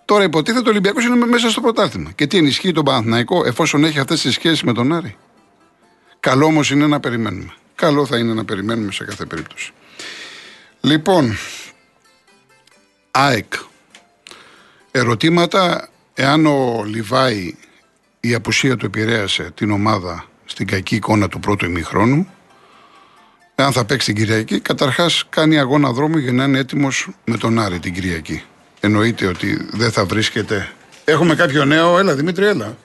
Τώρα 0.06 0.24
υποτίθεται 0.24 0.68
ο 0.68 0.72
Ολυμπιακός 0.72 1.06
είναι 1.06 1.26
μέσα 1.26 1.50
στο 1.50 1.62
πρωτάθλημα. 1.62 2.12
Και 2.12 2.28
τι 2.28 2.38
ενισχύει 2.38 2.72
τον 2.72 2.84
Παναθηναϊκό 2.84 3.46
εφόσον 3.46 3.84
έχει 3.84 4.00
αυτές 4.00 4.22
τις 4.22 4.34
σχέσεις 4.34 4.64
με 4.64 4.74
τον 4.74 4.94
Άρη; 4.94 5.18
Καλό 6.20 6.46
όμως 6.46 6.72
είναι 6.72 6.88
να 6.88 7.00
περιμένουμε. 7.00 7.54
Καλό 7.76 8.06
θα 8.06 8.18
είναι 8.18 8.34
να 8.34 8.46
περιμένουμε 8.46 8.92
σε 8.92 9.04
κάθε 9.04 9.26
περίπτωση. 9.26 9.72
Λοιπόν, 10.82 11.38
ΑΕΚ. 13.12 13.54
Ερωτήματα 14.98 15.90
εάν 16.14 16.46
ο 16.46 16.84
Λιβάη 16.86 17.56
η 18.20 18.34
απουσία 18.34 18.78
του 18.78 18.86
επηρέασε 18.86 19.52
την 19.56 19.72
ομάδα 19.72 20.26
στην 20.46 20.68
κακή 20.68 20.96
εικόνα 20.96 21.28
του 21.28 21.40
πρώτου 21.40 21.66
ημιχρόνου. 21.66 22.28
Εάν 23.56 23.72
θα 23.72 23.86
παίξει 23.86 24.14
την 24.14 24.24
Κυριακή, 24.24 24.60
καταρχάς 24.60 25.26
κάνει 25.30 25.60
αγώνα 25.60 25.92
δρόμου 25.92 26.18
για 26.18 26.32
να 26.32 26.44
είναι 26.44 26.60
έτοιμος 26.60 27.10
με 27.26 27.38
τον 27.38 27.60
Άρη 27.60 27.80
την 27.80 27.94
Κυριακή. 27.94 28.44
Εννοείται 28.80 29.26
ότι 29.26 29.68
δεν 29.72 29.92
θα 29.92 30.06
βρίσκεται. 30.06 30.70
Έχουμε 31.06 31.36
κάποιο 31.36 31.66
νέο, 31.66 32.00
έλα 32.00 32.16
Δημήτρη, 32.16 32.46
έλα. 32.46 32.78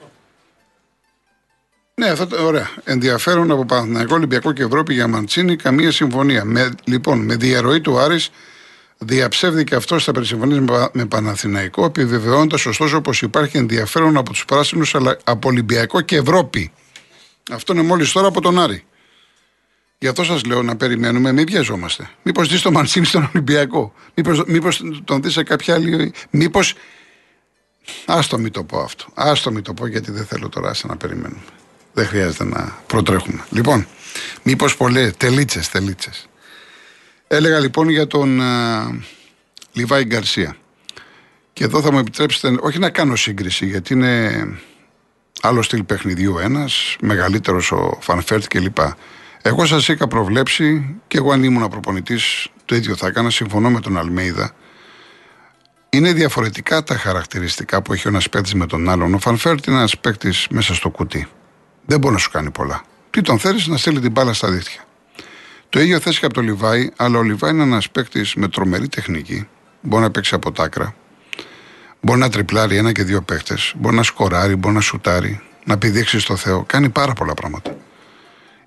Ναι, 1.95 2.07
αυτό 2.07 2.45
ωραία. 2.45 2.69
Ενδιαφέρον 2.83 3.51
από 3.51 3.65
Παναθηναϊκό, 3.65 4.15
Ολυμπιακό 4.15 4.51
και 4.51 4.63
Ευρώπη 4.63 4.93
για 4.93 5.07
Μαντσίνη, 5.07 5.55
καμία 5.55 5.91
συμφωνία. 5.91 6.45
Με, 6.45 6.69
λοιπόν, 6.83 7.19
με 7.19 7.35
διαρροή 7.35 7.81
του 7.81 7.99
Άρης 7.99 8.31
διαψεύδηκε 9.03 9.75
αυτό 9.75 9.99
στα 9.99 10.11
περισυμφωνίες 10.11 10.89
με 10.91 11.05
Παναθηναϊκό, 11.05 11.85
επιβεβαιώνοντας 11.85 12.65
ωστόσο 12.65 13.01
πως 13.01 13.21
υπάρχει 13.21 13.57
ενδιαφέρον 13.57 14.17
από 14.17 14.31
τους 14.31 14.45
πράσινους 14.45 14.95
αλλά 14.95 15.17
από 15.23 15.49
Ολυμπιακό 15.49 16.01
και 16.01 16.15
Ευρώπη. 16.15 16.71
Αυτό 17.51 17.73
είναι 17.73 17.81
μόλις 17.81 18.11
τώρα 18.11 18.27
από 18.27 18.41
τον 18.41 18.59
Άρη. 18.59 18.85
Γι' 19.97 20.07
αυτό 20.07 20.23
σας 20.23 20.43
λέω 20.43 20.63
να 20.63 20.75
περιμένουμε, 20.75 21.31
μην 21.31 21.45
βιαζόμαστε. 21.45 22.09
Μήπως 22.23 22.47
δεις 22.47 22.61
το 22.61 22.71
Μαντσίνη 22.71 23.05
στον 23.05 23.29
Ολυμπιακό. 23.33 23.93
Μήπως 24.47 24.83
τον 25.05 25.21
δεις 25.21 25.33
σε 25.33 25.43
κάποια 25.43 25.73
άλλη. 25.73 26.13
Μήπω. 26.29 26.59
Άστο 28.05 28.37
μην 28.37 28.51
το 28.51 28.63
πω 28.63 28.79
αυτό. 28.79 29.05
Άστο 29.13 29.51
μην 29.51 29.63
το 29.63 29.73
πω 29.73 29.87
γιατί 29.87 30.11
δεν 30.11 30.25
θέλω 30.25 30.49
τώρα 30.49 30.71
να 30.83 30.97
περιμένουμε. 30.97 31.41
Δεν 31.93 32.07
χρειάζεται 32.07 32.43
να 32.43 32.77
προτρέχουμε. 32.87 33.45
Λοιπόν, 33.49 33.87
μήπως 34.43 34.77
πολλέ. 34.77 35.11
Τελίτσες, 35.11 35.69
τελίτσες. 35.69 36.27
Έλεγα 37.35 37.59
λοιπόν 37.59 37.89
για 37.89 38.07
τον 38.07 38.39
uh, 38.41 38.99
Λιβάη 39.73 40.03
Γκαρσία. 40.03 40.55
Και 41.53 41.63
εδώ 41.63 41.81
θα 41.81 41.91
μου 41.91 41.99
επιτρέψετε 41.99 42.57
όχι 42.61 42.79
να 42.79 42.89
κάνω 42.89 43.15
σύγκριση 43.15 43.65
γιατί 43.65 43.93
είναι 43.93 44.45
άλλο 45.41 45.61
στυλ 45.61 45.83
παιχνιδιού 45.83 46.37
ένας, 46.37 46.95
μεγαλύτερος 47.01 47.71
ο 47.71 47.97
Φαν 48.01 48.21
Βέερτ 48.21 48.47
κλπ. 48.47 48.77
Εγώ 49.41 49.65
σας 49.65 49.87
είχα 49.87 50.07
προβλέψει 50.07 50.95
και 51.07 51.17
εγώ 51.17 51.31
αν 51.31 51.43
ήμουν 51.43 51.69
προπονητής 51.69 52.47
το 52.65 52.75
ίδιο 52.75 52.95
θα 52.95 53.07
έκανα. 53.07 53.29
Συμφωνώ 53.29 53.69
με 53.69 53.79
τον 53.79 53.97
Αλμέιδα. 53.97 54.51
Είναι 55.89 56.13
διαφορετικά 56.13 56.83
τα 56.83 56.97
χαρακτηριστικά 56.97 57.81
που 57.81 57.93
έχει 57.93 58.07
ο 58.07 58.09
ένας 58.09 58.29
παίκτης 58.29 58.53
με 58.53 58.65
τον 58.65 58.89
άλλον. 58.89 59.13
Ο 59.13 59.19
Φαν 59.19 59.39
Βέερτ 59.39 59.65
είναι 59.65 59.77
ένας 59.77 59.97
παίκτης 59.97 60.47
μέσα 60.49 60.73
στο 60.73 60.89
κουτί. 60.89 61.27
Δεν 61.85 61.99
μπορεί 61.99 62.13
να 62.13 62.19
σου 62.19 62.31
κάνει 62.31 62.51
πολλά. 62.51 62.83
Τι 63.09 63.21
τον 63.21 63.39
θέλεις 63.39 63.67
να 63.67 63.77
στείλει 63.77 63.99
την 63.99 64.11
μπάλα 64.11 64.33
στα 64.33 64.51
δίχτυα. 64.51 64.83
Το 65.73 65.79
ίδιο 65.79 65.99
θες 65.99 66.19
και 66.19 66.25
από 66.25 66.33
τον 66.33 66.43
Λιβάι, 66.43 66.89
αλλά 66.95 67.17
ο 67.17 67.23
Λιβάι 67.23 67.51
είναι 67.51 67.63
ένας 67.63 67.89
παίκτης 67.89 68.35
με 68.35 68.47
τρομερή 68.47 68.87
τεχνική. 68.87 69.47
Μπορεί 69.81 70.03
να 70.03 70.11
παίξει 70.11 70.35
από 70.35 70.51
τα 70.51 70.64
άκρα. 70.64 70.95
Μπορεί 72.01 72.19
να 72.19 72.29
τριπλάρει 72.29 72.77
ένα 72.77 72.91
και 72.91 73.03
δύο 73.03 73.21
παίκτε. 73.21 73.57
Μπορεί 73.75 73.95
να 73.95 74.03
σκοράρει, 74.03 74.55
μπορεί 74.55 74.75
να 74.75 74.81
σουτάρει, 74.81 75.41
να 75.65 75.77
πηδήξει 75.77 76.19
στο 76.19 76.35
Θεό. 76.35 76.63
Κάνει 76.63 76.89
πάρα 76.89 77.13
πολλά 77.13 77.33
πράγματα. 77.33 77.77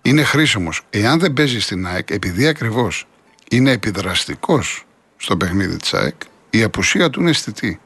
Είναι 0.02 0.22
χρήσιμος. 0.22 0.82
Εάν 0.90 1.18
δεν 1.18 1.32
παίζει 1.32 1.60
στην 1.60 1.86
ΑΕΚ, 1.86 2.10
επειδή 2.10 2.46
ακριβώς 2.46 3.06
είναι 3.50 3.70
επιδραστικός 3.70 4.84
στο 5.16 5.36
παιχνίδι 5.36 5.76
της 5.76 5.94
ΑΕΚ, 5.94 6.16
η 6.50 6.62
απουσία 6.62 7.10
του 7.10 7.20
είναι 7.20 7.30
αισθητή. 7.30 7.80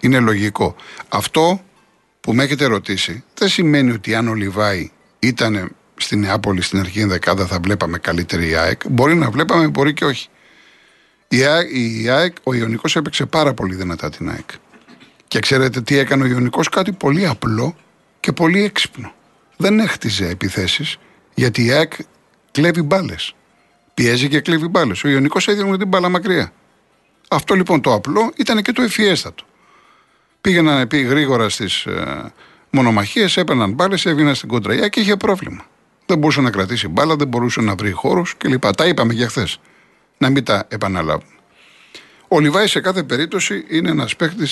Είναι 0.00 0.18
λογικό. 0.18 0.76
Αυτό 1.08 1.60
που 2.20 2.34
με 2.34 2.42
έχετε 2.42 2.64
ρωτήσει 2.64 3.24
δεν 3.34 3.48
σημαίνει 3.48 3.90
ότι 3.90 4.14
αν 4.14 4.28
ο 4.28 4.34
Λιβάη 4.34 4.90
ήταν 5.18 5.74
στην 6.04 6.20
Νεάπολη 6.20 6.62
στην 6.62 6.78
αρχή 6.78 7.04
δεκάδα 7.04 7.46
θα 7.46 7.58
βλέπαμε 7.62 7.98
καλύτερη 7.98 8.56
ΑΕΚ. 8.56 8.80
Μπορεί 8.88 9.14
να 9.14 9.30
βλέπαμε, 9.30 9.68
μπορεί 9.68 9.94
και 9.94 10.04
όχι. 10.04 10.28
Η 11.28 11.44
ΑΕΚ, 11.44 11.68
η 11.72 12.08
ΑΕΚ 12.08 12.36
ο 12.42 12.54
Ιωνικός 12.54 12.96
έπαιξε 12.96 13.26
πάρα 13.26 13.54
πολύ 13.54 13.74
δυνατά 13.74 14.10
την 14.10 14.30
ΑΕΚ. 14.30 14.50
Και 15.28 15.38
ξέρετε 15.38 15.80
τι 15.80 15.98
έκανε 15.98 16.22
ο 16.22 16.26
Ιωνικός, 16.26 16.68
κάτι 16.68 16.92
πολύ 16.92 17.26
απλό 17.26 17.76
και 18.20 18.32
πολύ 18.32 18.62
έξυπνο. 18.62 19.12
Δεν 19.56 19.78
έχτιζε 19.78 20.28
επιθέσεις, 20.28 20.96
γιατί 21.34 21.64
η 21.64 21.72
ΑΕΚ 21.72 21.92
κλέβει 22.50 22.82
μπάλες. 22.82 23.34
Πιέζει 23.94 24.28
και 24.28 24.40
κλέβει 24.40 24.68
μπάλες. 24.68 25.04
Ο 25.04 25.08
Ιωνικός 25.08 25.48
έδινε 25.48 25.78
την 25.78 25.88
μπάλα 25.88 26.08
μακριά. 26.08 26.52
Αυτό 27.30 27.54
λοιπόν 27.54 27.80
το 27.80 27.94
απλό 27.94 28.32
ήταν 28.36 28.62
και 28.62 28.72
το 28.72 28.82
ευφιέστατο. 28.82 29.44
Πήγαιναν 30.40 30.88
πει 30.88 31.00
γρήγορα 31.00 31.48
στις 31.48 31.86
ε, 31.86 32.32
μονομαχίες, 32.70 33.36
έπαιρναν 33.36 33.72
μπάλες, 33.72 34.06
έβγαιναν 34.06 34.34
στην 34.34 34.48
κοντραγιά 34.48 34.88
και 34.88 35.00
είχε 35.00 35.16
πρόβλημα. 35.16 35.64
Δεν 36.06 36.18
μπορούσε 36.18 36.40
να 36.40 36.50
κρατήσει 36.50 36.88
μπάλα, 36.88 37.16
δεν 37.16 37.28
μπορούσε 37.28 37.60
να 37.60 37.74
βρει 37.74 37.90
χώρους 37.90 38.36
κλπ. 38.36 38.74
Τα 38.74 38.86
είπαμε 38.86 39.12
για 39.12 39.28
χθες. 39.28 39.60
Να 40.18 40.30
μην 40.30 40.44
τα 40.44 40.66
επαναλάβουμε. 40.68 41.32
Ο 42.28 42.40
Λιβάη 42.40 42.66
σε 42.66 42.80
κάθε 42.80 43.02
περίπτωση 43.02 43.64
είναι 43.68 43.90
ένας 43.90 44.16
παίχτη 44.16 44.48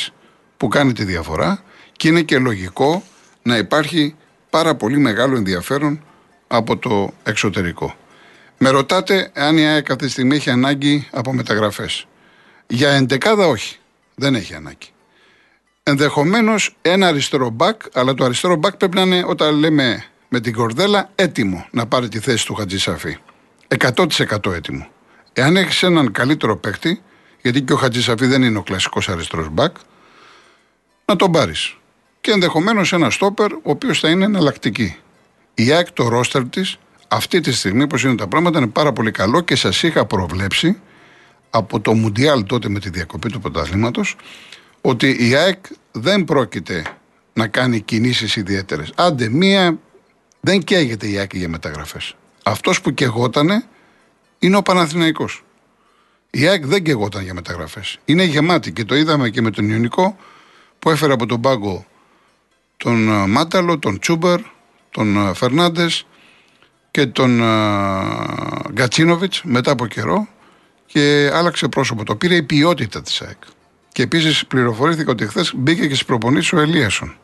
που 0.56 0.68
κάνει 0.68 0.92
τη 0.92 1.04
διαφορά 1.04 1.62
και 1.92 2.09
είναι 2.09 2.23
και 2.23 2.38
λογικό 2.38 3.02
να 3.42 3.56
υπάρχει 3.56 4.14
πάρα 4.50 4.75
πολύ 4.75 4.99
μεγάλο 4.99 5.37
ενδιαφέρον 5.37 6.04
από 6.47 6.76
το 6.76 7.12
εξωτερικό. 7.23 7.94
Με 8.59 8.68
ρωτάτε 8.71 9.30
αν 9.35 9.59
η 9.59 9.66
ΑΕΚ 9.66 9.90
αυτή 9.90 10.04
τη 10.04 10.11
στιγμή 10.11 10.37
έχει 10.37 10.50
ανάγκη 10.50 11.09
από 11.11 11.32
μεταγραφές. 11.32 12.06
Για 12.66 12.90
εντεκάδα 12.90 13.47
όχι. 13.47 13.76
Δεν 14.14 14.35
έχει 14.35 14.54
ανάγκη. 14.54 14.88
Ενδεχομένως 15.82 16.76
ένα 16.82 17.06
αριστερό 17.06 17.49
μπακ, 17.49 17.82
αλλά 17.92 18.14
το 18.14 18.25
αριστερό 18.25 18.56
μπακ 18.56 18.76
πρέπει 18.76 18.94
να 18.94 19.02
είναι 19.02 19.25
όταν 19.26 19.54
λέμε 19.54 20.04
με 20.32 20.40
την 20.40 20.52
κορδέλα 20.52 21.10
έτοιμο 21.14 21.66
να 21.70 21.86
πάρει 21.86 22.08
τη 22.08 22.18
θέση 22.18 22.46
του 22.46 22.54
Χατζησαφή. 22.54 23.16
100% 23.78 24.52
έτοιμο. 24.52 24.88
Εάν 25.32 25.56
έχεις 25.56 25.82
έναν 25.82 26.12
καλύτερο 26.12 26.56
παίκτη, 26.56 27.02
γιατί 27.42 27.62
και 27.62 27.72
ο 27.72 27.76
Χατζησαφή 27.76 28.26
δεν 28.26 28.42
είναι 28.42 28.58
ο 28.58 28.62
κλασικός 28.62 29.08
αριστερός 29.08 29.48
μπακ, 29.50 29.76
να 31.04 31.16
τον 31.16 31.32
πάρεις. 31.32 31.76
Και 32.20 32.30
ενδεχομένως 32.30 32.92
ένα 32.92 33.10
στόπερ, 33.10 33.52
ο 33.52 33.60
οποίος 33.62 34.00
θα 34.00 34.08
είναι 34.08 34.24
εναλλακτική. 34.24 34.96
Η 35.54 35.72
ΑΕΚ 35.72 35.92
το 35.92 36.08
ρόστερ 36.08 36.48
της, 36.48 36.78
αυτή 37.08 37.40
τη 37.40 37.52
στιγμή, 37.52 37.82
όπως 37.82 38.02
είναι 38.02 38.14
τα 38.14 38.26
πράγματα, 38.26 38.58
είναι 38.58 38.68
πάρα 38.68 38.92
πολύ 38.92 39.10
καλό 39.10 39.40
και 39.40 39.56
σας 39.56 39.82
είχα 39.82 40.04
προβλέψει 40.04 40.80
από 41.50 41.80
το 41.80 41.94
Μουντιάλ 41.94 42.44
τότε 42.44 42.68
με 42.68 42.78
τη 42.78 42.90
διακοπή 42.90 43.28
του 43.28 43.40
πρωταθλήματος 43.40 44.16
ότι 44.80 45.28
η 45.28 45.34
ΑΕΚ 45.34 45.64
δεν 45.92 46.24
πρόκειται 46.24 46.84
να 47.32 47.46
κάνει 47.46 47.80
κινήσεις 47.80 48.36
ιδιαίτερες. 48.36 48.92
Άντε, 48.96 49.28
μία 49.28 49.78
δεν 50.44 50.62
καίγεται 50.62 51.08
η 51.08 51.18
ΑΕΚ 51.18 51.37
για 51.37 51.49
μεταγραφές. 51.49 52.14
Αυτός 52.44 52.80
που 52.80 52.94
καιγότανε 52.94 53.64
είναι 54.38 54.56
ο 54.56 54.62
Παναθηναϊκός. 54.62 55.44
Η 56.30 56.46
ΑΕΚ 56.46 56.66
δεν 56.66 56.84
καιγόταν 56.84 57.22
για 57.22 57.34
μεταγραφές. 57.34 57.99
Είναι 58.04 58.25
γεμάτη 58.25 58.72
και 58.72 58.84
το 58.84 58.94
είδαμε 58.94 59.30
και 59.30 59.42
με 59.42 59.50
τον 59.50 59.68
Ιωνικό 59.68 60.16
που 60.78 60.90
έφερε 60.90 61.12
από 61.12 61.26
τον 61.26 61.40
πάγκο 61.40 61.87
τον 62.76 63.08
ε, 63.08 63.26
Μάταλο, 63.26 63.78
τον 63.78 63.99
Τσούμπερ, 63.99 64.40
τον 64.90 65.16
ε, 65.16 65.34
Φερνάντες 65.34 66.06
και 66.90 67.06
τον 67.06 67.40
ε, 67.40 67.44
Γκατσίνοβιτς 68.72 69.42
μετά 69.44 69.70
από 69.70 69.87
καιρό 69.87 70.28
και 70.87 71.30
άλλαξε 71.34 71.68
πρόσωπο. 71.68 72.04
Το 72.04 72.16
πήρε 72.16 72.34
η 72.34 72.42
ποιότητα 72.42 73.02
της 73.02 73.22
ΑΕΚ. 73.22 73.38
Και 73.92 74.02
επίσης 74.02 74.46
πληροφορήθηκα 74.46 75.11
ότι 75.11 75.26
χθε 75.26 75.44
μπήκε 75.54 75.80
και 75.80 75.94
στις 75.94 76.04
προπονήσεις 76.04 76.52
ο 76.52 76.61
Ελίασον. 76.61 77.16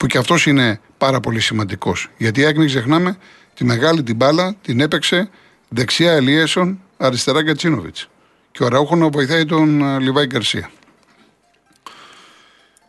Που 0.00 0.06
και 0.06 0.18
αυτός 0.18 0.46
είναι 0.46 0.80
πάρα 0.98 1.20
πολύ 1.20 1.40
σημαντικός. 1.40 2.08
Γιατί 2.16 2.44
ΑΕΚ, 2.44 2.56
μην 2.56 2.66
ξεχνάμε, 2.66 3.18
τη 3.54 3.64
μεγάλη 3.64 4.02
την 4.02 4.16
μπάλα 4.16 4.56
την 4.62 4.80
έπαιξε 4.80 5.30
δεξιά 5.68 6.12
Ελίασον, 6.12 6.80
αριστερά 6.96 7.42
Γκατσίνοβιτ. 7.42 7.96
Και 8.50 8.64
ο 8.64 8.68
Ραούχο 8.68 8.96
να 8.96 9.08
βοηθάει 9.08 9.44
τον 9.44 9.82
ε, 9.82 9.98
Λιβάη 9.98 10.26
Γκαρσία. 10.26 10.70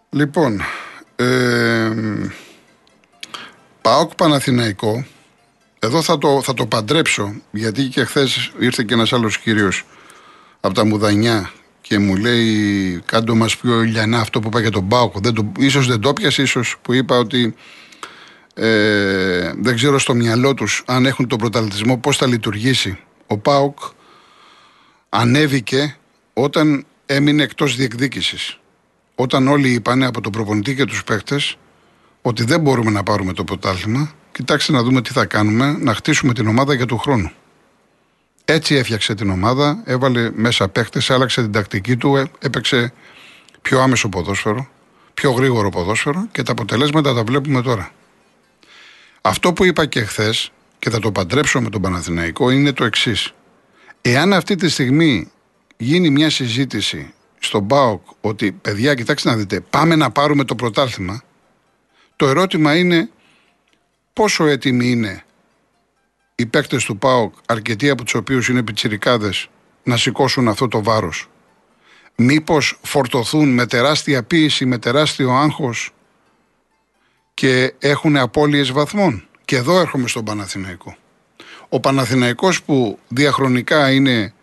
Λοιπόν, 0.09 0.61
ε, 1.15 1.91
ΠΑΟΚ 3.81 4.15
Παναθηναϊκό, 4.15 5.05
εδώ 5.79 6.01
θα 6.01 6.17
το, 6.17 6.41
θα 6.41 6.53
το 6.53 6.65
παντρέψω, 6.65 7.33
γιατί 7.51 7.83
και 7.83 8.03
χθες 8.03 8.51
ήρθε 8.59 8.83
και 8.83 8.93
ένας 8.93 9.13
άλλος 9.13 9.37
κύριος 9.37 9.85
από 10.59 10.73
τα 10.73 10.85
Μουδανιά 10.85 11.51
και 11.91 11.99
μου 11.99 12.15
λέει 12.15 13.01
κάντο 13.05 13.35
μας 13.35 13.57
πιο 13.57 13.81
ηλιανά 13.83 14.19
αυτό 14.19 14.39
που 14.39 14.47
είπα 14.47 14.59
για 14.59 14.71
τον 14.71 14.87
ΠΑΟΚ. 14.87 15.19
Δεν 15.19 15.33
το, 15.33 15.51
ίσως 15.57 15.87
δεν 15.87 15.99
το 15.99 16.13
πιασε, 16.13 16.41
ίσως 16.41 16.75
που 16.81 16.93
είπα 16.93 17.17
ότι 17.17 17.55
ε, 18.53 19.51
δεν 19.57 19.75
ξέρω 19.75 19.99
στο 19.99 20.13
μυαλό 20.13 20.53
τους 20.53 20.83
αν 20.85 21.05
έχουν 21.05 21.27
τον 21.27 21.37
πρωταθλητισμό 21.37 21.97
πώς 21.97 22.17
θα 22.17 22.27
λειτουργήσει. 22.27 22.97
Ο 23.27 23.37
ΠΑΟΚ 23.37 23.79
ανέβηκε 25.09 25.97
όταν 26.33 26.85
έμεινε 27.05 27.43
εκτός 27.43 27.75
διεκδίκησης. 27.75 28.59
Όταν 29.15 29.47
όλοι 29.47 29.69
είπαν 29.69 30.03
από 30.03 30.21
τον 30.21 30.31
προπονητή 30.31 30.75
και 30.75 30.85
τους 30.85 31.03
παίχτες 31.03 31.57
ότι 32.21 32.43
δεν 32.43 32.59
μπορούμε 32.61 32.91
να 32.91 33.03
πάρουμε 33.03 33.33
το 33.33 33.43
πρωτάθλημα, 33.43 34.11
κοιτάξτε 34.31 34.71
να 34.71 34.83
δούμε 34.83 35.01
τι 35.01 35.11
θα 35.11 35.25
κάνουμε, 35.25 35.77
να 35.79 35.93
χτίσουμε 35.93 36.33
την 36.33 36.47
ομάδα 36.47 36.73
για 36.73 36.85
του 36.85 36.97
χρόνου. 36.97 37.31
Έτσι 38.53 38.75
έφτιαξε 38.75 39.13
την 39.13 39.29
ομάδα, 39.29 39.81
έβαλε 39.85 40.31
μέσα 40.33 40.69
παίχτες, 40.69 41.09
άλλαξε 41.09 41.41
την 41.41 41.51
τακτική 41.51 41.97
του, 41.97 42.15
ε, 42.15 42.31
έπαιξε 42.39 42.93
πιο 43.61 43.79
άμεσο 43.81 44.09
ποδόσφαιρο, 44.09 44.67
πιο 45.13 45.31
γρήγορο 45.31 45.69
ποδόσφαιρο 45.69 46.27
και 46.31 46.43
τα 46.43 46.51
αποτελέσματα 46.51 47.13
τα 47.13 47.23
βλέπουμε 47.23 47.61
τώρα. 47.61 47.91
Αυτό 49.21 49.53
που 49.53 49.63
είπα 49.65 49.85
και 49.85 50.03
χθες 50.03 50.51
και 50.79 50.89
θα 50.89 50.99
το 50.99 51.11
παντρέψω 51.11 51.61
με 51.61 51.69
τον 51.69 51.81
Παναθηναϊκό 51.81 52.49
είναι 52.49 52.71
το 52.71 52.83
εξής. 52.83 53.33
Εάν 54.01 54.33
αυτή 54.33 54.55
τη 54.55 54.69
στιγμή 54.69 55.31
γίνει 55.77 56.09
μια 56.09 56.29
συζήτηση 56.29 57.13
στον 57.39 57.67
ΠΑΟΚ 57.67 58.01
ότι 58.21 58.51
παιδιά, 58.51 58.93
κοιτάξτε 58.93 59.29
να 59.29 59.35
δείτε, 59.35 59.59
πάμε 59.59 59.95
να 59.95 60.11
πάρουμε 60.11 60.43
το 60.43 60.55
πρωτάθλημα, 60.55 61.23
το 62.15 62.27
ερώτημα 62.27 62.77
είναι 62.77 63.09
πόσο 64.13 64.45
έτοιμοι 64.45 64.89
είναι 64.89 65.23
οι 66.41 66.45
παίκτες 66.45 66.83
του 66.85 66.97
ΠΑΟΚ, 66.97 67.33
αρκετοί 67.45 67.89
από 67.89 68.03
τους 68.03 68.13
οποίους 68.13 68.47
είναι 68.47 68.63
πιτσιρικάδες, 68.63 69.47
να 69.83 69.97
σηκώσουν 69.97 70.47
αυτό 70.47 70.67
το 70.67 70.83
βάρος. 70.83 71.29
Μήπως 72.15 72.79
φορτωθούν 72.81 73.53
με 73.53 73.65
τεράστια 73.65 74.23
πίεση, 74.23 74.65
με 74.65 74.77
τεράστιο 74.77 75.31
άγχος 75.31 75.93
και 77.33 77.73
έχουν 77.79 78.17
απώλειες 78.17 78.71
βαθμών. 78.71 79.27
Και 79.45 79.55
εδώ 79.55 79.79
έρχομαι 79.79 80.07
στον 80.07 80.25
Παναθηναϊκό. 80.25 80.95
Ο 81.69 81.79
Παναθηναϊκός 81.79 82.63
που 82.63 82.99
διαχρονικά 83.07 83.91
είναι 83.91 84.33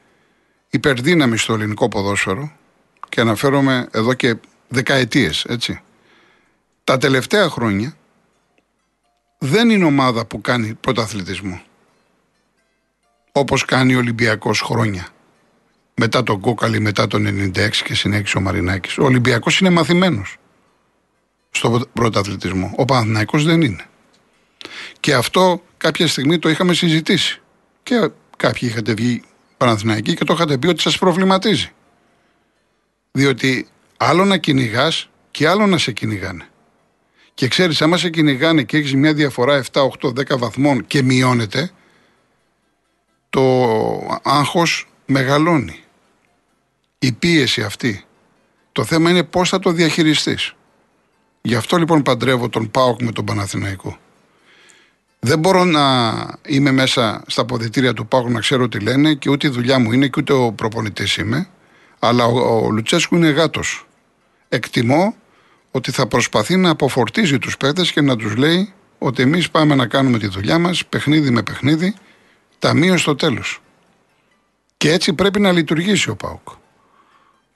υπερδύναμη 0.70 1.37
στο 1.37 1.54
ελληνικό 1.54 1.88
ποδόσφαιρο 1.88 2.52
και 3.08 3.20
αναφέρομαι 3.20 3.88
εδώ 3.90 4.14
και 4.14 4.37
δεκαετίες, 4.68 5.44
έτσι. 5.44 5.80
Τα 6.84 6.98
τελευταία 6.98 7.48
χρόνια 7.48 7.96
δεν 9.38 9.70
είναι 9.70 9.84
ομάδα 9.84 10.24
που 10.24 10.40
κάνει 10.40 10.74
πρωταθλητισμό 10.74 11.62
όπως 13.38 13.64
κάνει 13.64 13.94
ο 13.94 13.98
Ολυμπιακός 13.98 14.61
χρόνια. 14.61 15.09
Μετά 15.94 16.22
τον 16.22 16.40
Κόκαλη, 16.40 16.81
μετά 16.81 17.07
τον 17.07 17.27
96 17.27 17.83
και 17.85 17.94
συνέχισε 17.94 18.38
ο 18.38 18.40
Μαρινάκης. 18.40 18.98
Ο 18.98 19.05
Ολυμπιακός 19.05 19.61
είναι 19.61 19.70
μαθημένος 19.70 20.37
στο 21.51 21.83
πρωταθλητισμό. 21.92 22.72
Ο 22.77 22.85
Παναθηναϊκός 22.85 23.44
δεν 23.44 23.62
είναι. 23.62 23.85
Και 25.01 25.14
αυτό 25.14 25.62
κάποια 25.77 26.09
στιγμή 26.09 26.38
το 26.38 26.48
είχαμε 26.48 26.74
συζητήσει. 26.74 27.40
Και 27.83 28.11
κάποιοι 28.37 28.68
είχατε 28.72 28.92
βγει 28.94 29.22
Παναθηναϊκοί 29.57 30.14
και 30.14 30.24
το 30.24 30.33
είχατε 30.33 30.59
πει 30.59 30.66
ότι 30.66 30.81
σας 30.81 30.98
προβληματίζει. 30.98 31.70
Διότι 33.12 33.68
άλλο 33.96 34.24
να 34.24 34.37
κυνηγάς 34.37 35.09
και 35.31 35.48
άλλο 35.48 35.66
να 35.66 35.79
σε 35.79 35.92
κυνηγάνε. 35.92 36.48
Και 37.35 37.48
ξέρεις, 37.48 37.83
άμα 37.83 37.96
σε 37.96 38.11
κυνηγάνε 38.11 38.62
και 38.62 38.77
έχεις 38.77 38.94
μια 38.94 39.14
διαφορά 39.14 39.55
7, 39.72 39.83
8, 39.83 40.12
10 40.12 40.38
βαθμών 40.38 40.87
και 40.87 41.03
μειώνεται, 41.03 41.70
το 43.30 44.20
άγχος 44.22 44.88
μεγαλώνει. 45.06 45.80
Η 46.98 47.12
πίεση 47.12 47.62
αυτή. 47.62 48.04
Το 48.72 48.84
θέμα 48.84 49.10
είναι 49.10 49.22
πώς 49.22 49.48
θα 49.48 49.58
το 49.58 49.70
διαχειριστείς. 49.70 50.54
Γι' 51.42 51.54
αυτό 51.54 51.76
λοιπόν 51.76 52.02
παντρεύω 52.02 52.48
τον 52.48 52.70
ΠΑΟΚ 52.70 53.02
με 53.02 53.12
τον 53.12 53.24
Παναθηναϊκό. 53.24 53.98
Δεν 55.20 55.38
μπορώ 55.38 55.64
να 55.64 56.14
είμαι 56.46 56.70
μέσα 56.70 57.22
στα 57.26 57.44
ποδητήρια 57.44 57.92
του 57.92 58.06
ΠΑΟΚ 58.06 58.28
να 58.28 58.40
ξέρω 58.40 58.68
τι 58.68 58.78
λένε 58.78 59.14
και 59.14 59.30
ούτε 59.30 59.46
η 59.46 59.50
δουλειά 59.50 59.78
μου 59.78 59.92
είναι 59.92 60.06
και 60.06 60.20
ούτε 60.20 60.32
ο 60.32 60.52
προπονητής 60.52 61.16
είμαι. 61.16 61.48
Αλλά 61.98 62.24
ο, 62.24 62.64
ο 62.64 62.70
Λουτσέσκου 62.70 63.16
είναι 63.16 63.28
γάτος. 63.28 63.86
Εκτιμώ 64.48 65.14
ότι 65.70 65.90
θα 65.90 66.06
προσπαθεί 66.06 66.56
να 66.56 66.70
αποφορτίζει 66.70 67.38
τους 67.38 67.56
παίκτες 67.56 67.92
και 67.92 68.00
να 68.00 68.16
τους 68.16 68.36
λέει 68.36 68.72
ότι 68.98 69.22
εμείς 69.22 69.50
πάμε 69.50 69.74
να 69.74 69.86
κάνουμε 69.86 70.18
τη 70.18 70.26
δουλειά 70.26 70.58
μας 70.58 70.86
παιχνίδι 70.86 71.30
με 71.30 71.42
παιχνίδι 71.42 71.94
ταμείο 72.59 72.97
στο 72.97 73.14
τέλος. 73.14 73.61
Και 74.77 74.92
έτσι 74.92 75.12
πρέπει 75.12 75.40
να 75.40 75.53
λειτουργήσει 75.53 76.11
ο 76.11 76.16
ΠΑΟΚ. 76.16 76.49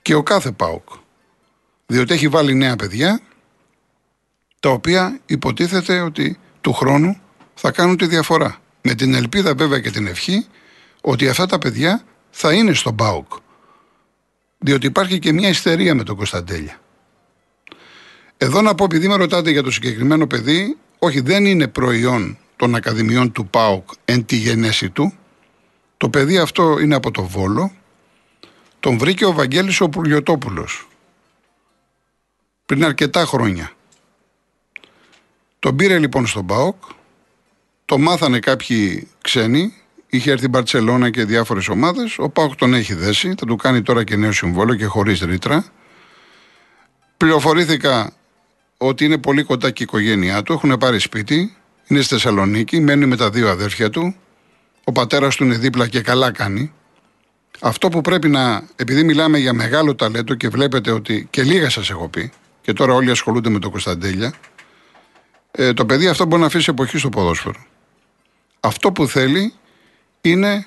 Και 0.01 0.13
ο 0.13 0.23
κάθε 0.23 0.51
ΠΑΟΚ. 0.51 0.89
Διότι 1.85 2.13
έχει 2.13 2.27
βάλει 2.27 2.53
νέα 2.53 2.75
παιδιά, 2.75 3.21
τα 4.59 4.69
οποία 4.69 5.19
υποτίθεται 5.25 5.99
ότι 5.99 6.39
του 6.61 6.73
χρόνου 6.73 7.21
θα 7.53 7.71
κάνουν 7.71 7.97
τη 7.97 8.07
διαφορά. 8.07 8.57
Με 8.81 8.93
την 8.93 9.13
ελπίδα 9.13 9.55
βέβαια 9.55 9.79
και 9.79 9.91
την 9.91 10.07
ευχή 10.07 10.45
ότι 11.01 11.29
αυτά 11.29 11.45
τα 11.45 11.57
παιδιά 11.57 12.03
θα 12.29 12.53
είναι 12.53 12.73
στον 12.73 12.95
ΠΑΟΚ. 12.95 13.31
Διότι 14.57 14.85
υπάρχει 14.85 15.19
και 15.19 15.33
μια 15.33 15.49
ιστερία 15.49 15.95
με 15.95 16.03
τον 16.03 16.15
Κωνσταντέλια. 16.15 16.79
Εδώ 18.37 18.61
να 18.61 18.75
πω, 18.75 18.83
επειδή 18.83 19.07
με 19.07 19.15
ρωτάτε 19.15 19.51
για 19.51 19.63
το 19.63 19.71
συγκεκριμένο 19.71 20.27
παιδί, 20.27 20.77
όχι 20.99 21.19
δεν 21.19 21.45
είναι 21.45 21.67
προϊόν 21.67 22.37
των 22.63 22.75
Ακαδημιών 22.75 23.31
του 23.31 23.47
ΠΑΟΚ 23.47 23.89
εν 24.05 24.25
τη 24.25 24.35
γενέση 24.35 24.89
του. 24.89 25.13
Το 25.97 26.09
παιδί 26.09 26.37
αυτό 26.37 26.79
είναι 26.79 26.95
από 26.95 27.11
το 27.11 27.23
Βόλο. 27.23 27.71
Τον 28.79 28.97
βρήκε 28.97 29.25
ο 29.25 29.33
Βαγγέλης 29.33 29.81
ο 29.81 29.89
Πουλιοτόπουλος. 29.89 30.87
Πριν 32.65 32.85
αρκετά 32.85 33.25
χρόνια. 33.25 33.71
Τον 35.59 35.75
πήρε 35.75 35.99
λοιπόν 35.99 36.27
στον 36.27 36.45
ΠΑΟΚ. 36.45 36.75
Το 37.85 37.97
μάθανε 37.97 38.39
κάποιοι 38.39 39.07
ξένοι. 39.21 39.73
Είχε 40.07 40.31
έρθει 40.31 40.45
η 40.45 40.49
Μπαρτσελώνα 40.51 41.09
και 41.09 41.23
διάφορες 41.23 41.67
ομάδες. 41.67 42.17
Ο 42.17 42.29
ΠΑΟΚ 42.29 42.55
τον 42.55 42.73
έχει 42.73 42.93
δέσει. 42.93 43.33
Θα 43.37 43.45
του 43.45 43.55
κάνει 43.55 43.81
τώρα 43.81 44.03
και 44.03 44.15
νέο 44.15 44.31
συμβόλαιο 44.31 44.75
και 44.75 44.85
χωρίς 44.85 45.19
ρήτρα. 45.19 45.65
Πληροφορήθηκα 47.17 48.13
ότι 48.77 49.05
είναι 49.05 49.17
πολύ 49.17 49.43
κοντά 49.43 49.71
και 49.71 49.83
η 49.83 49.85
οικογένειά 49.89 50.43
του. 50.43 50.53
Έχουν 50.53 50.77
πάρει 50.77 50.99
σπίτι 50.99 51.57
είναι 51.87 52.01
στη 52.01 52.13
Θεσσαλονίκη, 52.13 52.79
μένει 52.79 53.05
με 53.05 53.15
τα 53.15 53.29
δύο 53.29 53.49
αδέρφια 53.49 53.89
του. 53.89 54.15
Ο 54.83 54.91
πατέρας 54.91 55.35
του 55.35 55.43
είναι 55.43 55.57
δίπλα 55.57 55.87
και 55.87 56.01
καλά 56.01 56.31
κάνει. 56.31 56.73
Αυτό 57.59 57.89
που 57.89 58.01
πρέπει 58.01 58.29
να. 58.29 58.63
Επειδή 58.75 59.03
μιλάμε 59.03 59.37
για 59.37 59.53
μεγάλο 59.53 59.95
ταλέντο 59.95 60.33
και 60.33 60.49
βλέπετε 60.49 60.91
ότι. 60.91 61.27
και 61.29 61.43
λίγα 61.43 61.69
σας 61.69 61.89
έχω 61.89 62.09
πει, 62.09 62.31
και 62.61 62.73
τώρα 62.73 62.93
όλοι 62.93 63.11
ασχολούνται 63.11 63.49
με 63.49 63.59
το 63.59 63.69
Κωνσταντέλια. 63.69 64.33
Ε, 65.51 65.73
το 65.73 65.85
παιδί 65.85 66.07
αυτό 66.07 66.25
μπορεί 66.25 66.41
να 66.41 66.47
αφήσει 66.47 66.69
εποχή 66.69 66.97
στο 66.97 67.09
ποδόσφαιρο. 67.09 67.65
Αυτό 68.59 68.91
που 68.91 69.07
θέλει 69.07 69.53
είναι 70.21 70.65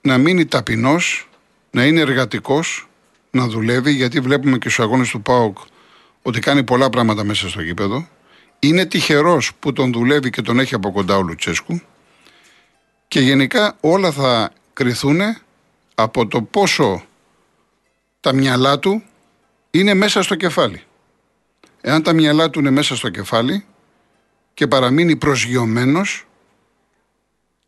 να 0.00 0.18
μείνει 0.18 0.46
ταπεινός, 0.46 1.28
να 1.70 1.84
είναι 1.84 2.00
εργατικός, 2.00 2.88
να 3.30 3.46
δουλεύει, 3.46 3.92
γιατί 3.92 4.20
βλέπουμε 4.20 4.58
και 4.58 4.68
στους 4.68 4.84
αγώνες 4.84 5.08
του 5.10 5.22
ΠΑΟΚ 5.22 5.58
ότι 6.22 6.40
κάνει 6.40 6.64
πολλά 6.64 6.90
πράγματα 6.90 7.24
μέσα 7.24 7.48
στο 7.48 7.62
γήπεδο. 7.62 8.08
Είναι 8.60 8.86
τυχερός 8.86 9.54
που 9.58 9.72
τον 9.72 9.92
δουλεύει 9.92 10.30
και 10.30 10.42
τον 10.42 10.58
έχει 10.58 10.74
από 10.74 10.92
κοντά 10.92 11.16
ο 11.16 11.22
Λουτσέσκου. 11.22 11.80
Και 13.08 13.20
γενικά 13.20 13.76
όλα 13.80 14.12
θα 14.12 14.52
κρυθούν 14.72 15.20
από 15.94 16.26
το 16.26 16.42
πόσο 16.42 17.02
τα 18.20 18.32
μυαλά 18.32 18.78
του 18.78 19.02
είναι 19.70 19.94
μέσα 19.94 20.22
στο 20.22 20.34
κεφάλι. 20.34 20.82
Εάν 21.80 22.02
τα 22.02 22.12
μυαλά 22.12 22.50
του 22.50 22.58
είναι 22.58 22.70
μέσα 22.70 22.96
στο 22.96 23.08
κεφάλι 23.08 23.64
και 24.54 24.66
παραμείνει 24.66 25.16
προσγειωμένος, 25.16 26.26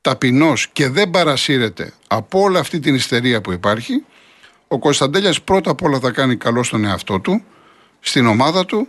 ταπεινός 0.00 0.68
και 0.68 0.88
δεν 0.88 1.10
παρασύρεται 1.10 1.92
από 2.08 2.40
όλη 2.40 2.58
αυτή 2.58 2.80
την 2.80 2.94
ιστερία 2.94 3.40
που 3.40 3.52
υπάρχει, 3.52 4.04
ο 4.68 4.78
Κωνσταντέλιας 4.78 5.42
πρώτα 5.42 5.70
απ' 5.70 5.82
όλα 5.82 6.00
θα 6.00 6.10
κάνει 6.10 6.36
καλό 6.36 6.62
στον 6.62 6.84
εαυτό 6.84 7.20
του, 7.20 7.44
στην 8.00 8.26
ομάδα 8.26 8.64
του 8.64 8.88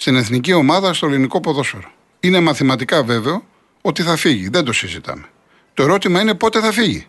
στην 0.00 0.16
εθνική 0.16 0.52
ομάδα 0.52 0.94
στο 0.94 1.06
ελληνικό 1.06 1.40
ποδόσφαιρο. 1.40 1.90
Είναι 2.20 2.40
μαθηματικά 2.40 3.02
βέβαιο 3.04 3.46
ότι 3.80 4.02
θα 4.02 4.16
φύγει. 4.16 4.48
Δεν 4.48 4.64
το 4.64 4.72
συζητάμε. 4.72 5.28
Το 5.74 5.82
ερώτημα 5.82 6.20
είναι 6.20 6.34
πότε 6.34 6.60
θα 6.60 6.72
φύγει. 6.72 7.06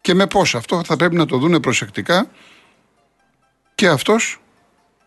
Και 0.00 0.14
με 0.14 0.26
πώς. 0.26 0.54
Αυτό 0.54 0.84
θα 0.84 0.96
πρέπει 0.96 1.16
να 1.16 1.26
το 1.26 1.38
δούνε 1.38 1.60
προσεκτικά 1.60 2.30
και 3.74 3.88
αυτός 3.88 4.40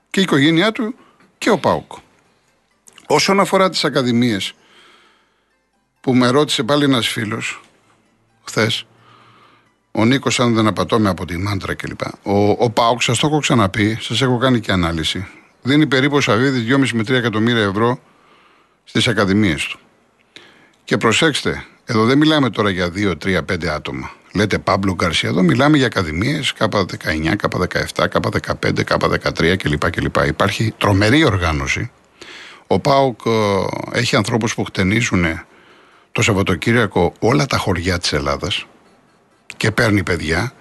και 0.09 0.19
η 0.19 0.23
οικογένειά 0.23 0.71
του 0.71 0.95
και 1.37 1.49
ο 1.49 1.57
Πάουκ. 1.57 1.91
Όσον 3.07 3.39
αφορά 3.39 3.69
τις 3.69 3.83
ακαδημίες 3.83 4.53
που 6.01 6.15
με 6.15 6.29
ρώτησε 6.29 6.63
πάλι 6.63 6.83
ένας 6.83 7.07
φίλος 7.07 7.61
χθες, 8.43 8.85
ο 9.91 10.05
Νίκος, 10.05 10.39
αν 10.39 10.53
δεν 10.53 10.67
απατώμε 10.67 11.09
από 11.09 11.25
τη 11.25 11.37
μάντρα 11.37 11.73
κλπ. 11.73 12.01
Ο, 12.23 12.49
ο 12.49 12.69
Πάουκ, 12.69 13.01
σας 13.01 13.19
το 13.19 13.27
έχω 13.27 13.39
ξαναπεί, 13.39 13.97
σας 14.01 14.21
έχω 14.21 14.37
κάνει 14.37 14.59
και 14.59 14.71
ανάλυση 14.71 15.40
δίνει 15.61 15.87
περίπου 15.87 16.15
ο 16.15 16.21
Σαββίδης 16.21 16.75
2,5 16.75 16.89
με 16.93 17.01
3 17.01 17.09
εκατομμύρια 17.09 17.63
ευρώ 17.63 17.99
στις 18.83 19.07
ακαδημίες 19.07 19.65
του. 19.65 19.79
Και 20.83 20.97
προσέξτε, 20.97 21.65
εδώ 21.85 22.05
δεν 22.05 22.17
μιλάμε 22.17 22.49
τώρα 22.49 22.69
για 22.69 22.91
2, 22.95 23.15
3, 23.25 23.41
5 23.45 23.67
άτομα. 23.67 24.11
Λέτε 24.33 24.57
Παύλο 24.57 24.93
Γκαρσία, 24.93 25.29
εδώ 25.29 25.41
μιλάμε 25.41 25.77
για 25.77 25.85
ακαδημίες 25.85 26.53
K19, 26.59 26.85
K17, 27.41 28.07
K15, 28.11 28.83
K13 28.87 29.55
κλπ. 29.57 29.89
κλπ. 29.89 30.15
Υπάρχει 30.27 30.73
τρομερή 30.77 31.23
οργάνωση. 31.23 31.91
Ο 32.67 32.79
ΠΑΟΚ 32.79 33.19
ε, 33.25 33.29
έχει 33.99 34.15
ανθρώπους 34.15 34.55
που 34.55 34.63
χτενίζουν 34.63 35.25
το 36.11 36.21
Σαββατοκύριακο 36.21 37.13
όλα 37.19 37.45
τα 37.45 37.57
χωριά 37.57 37.99
της 37.99 38.13
Ελλάδας 38.13 38.65
και 39.57 39.71
παίρνει 39.71 40.03
παιδιά. 40.03 40.53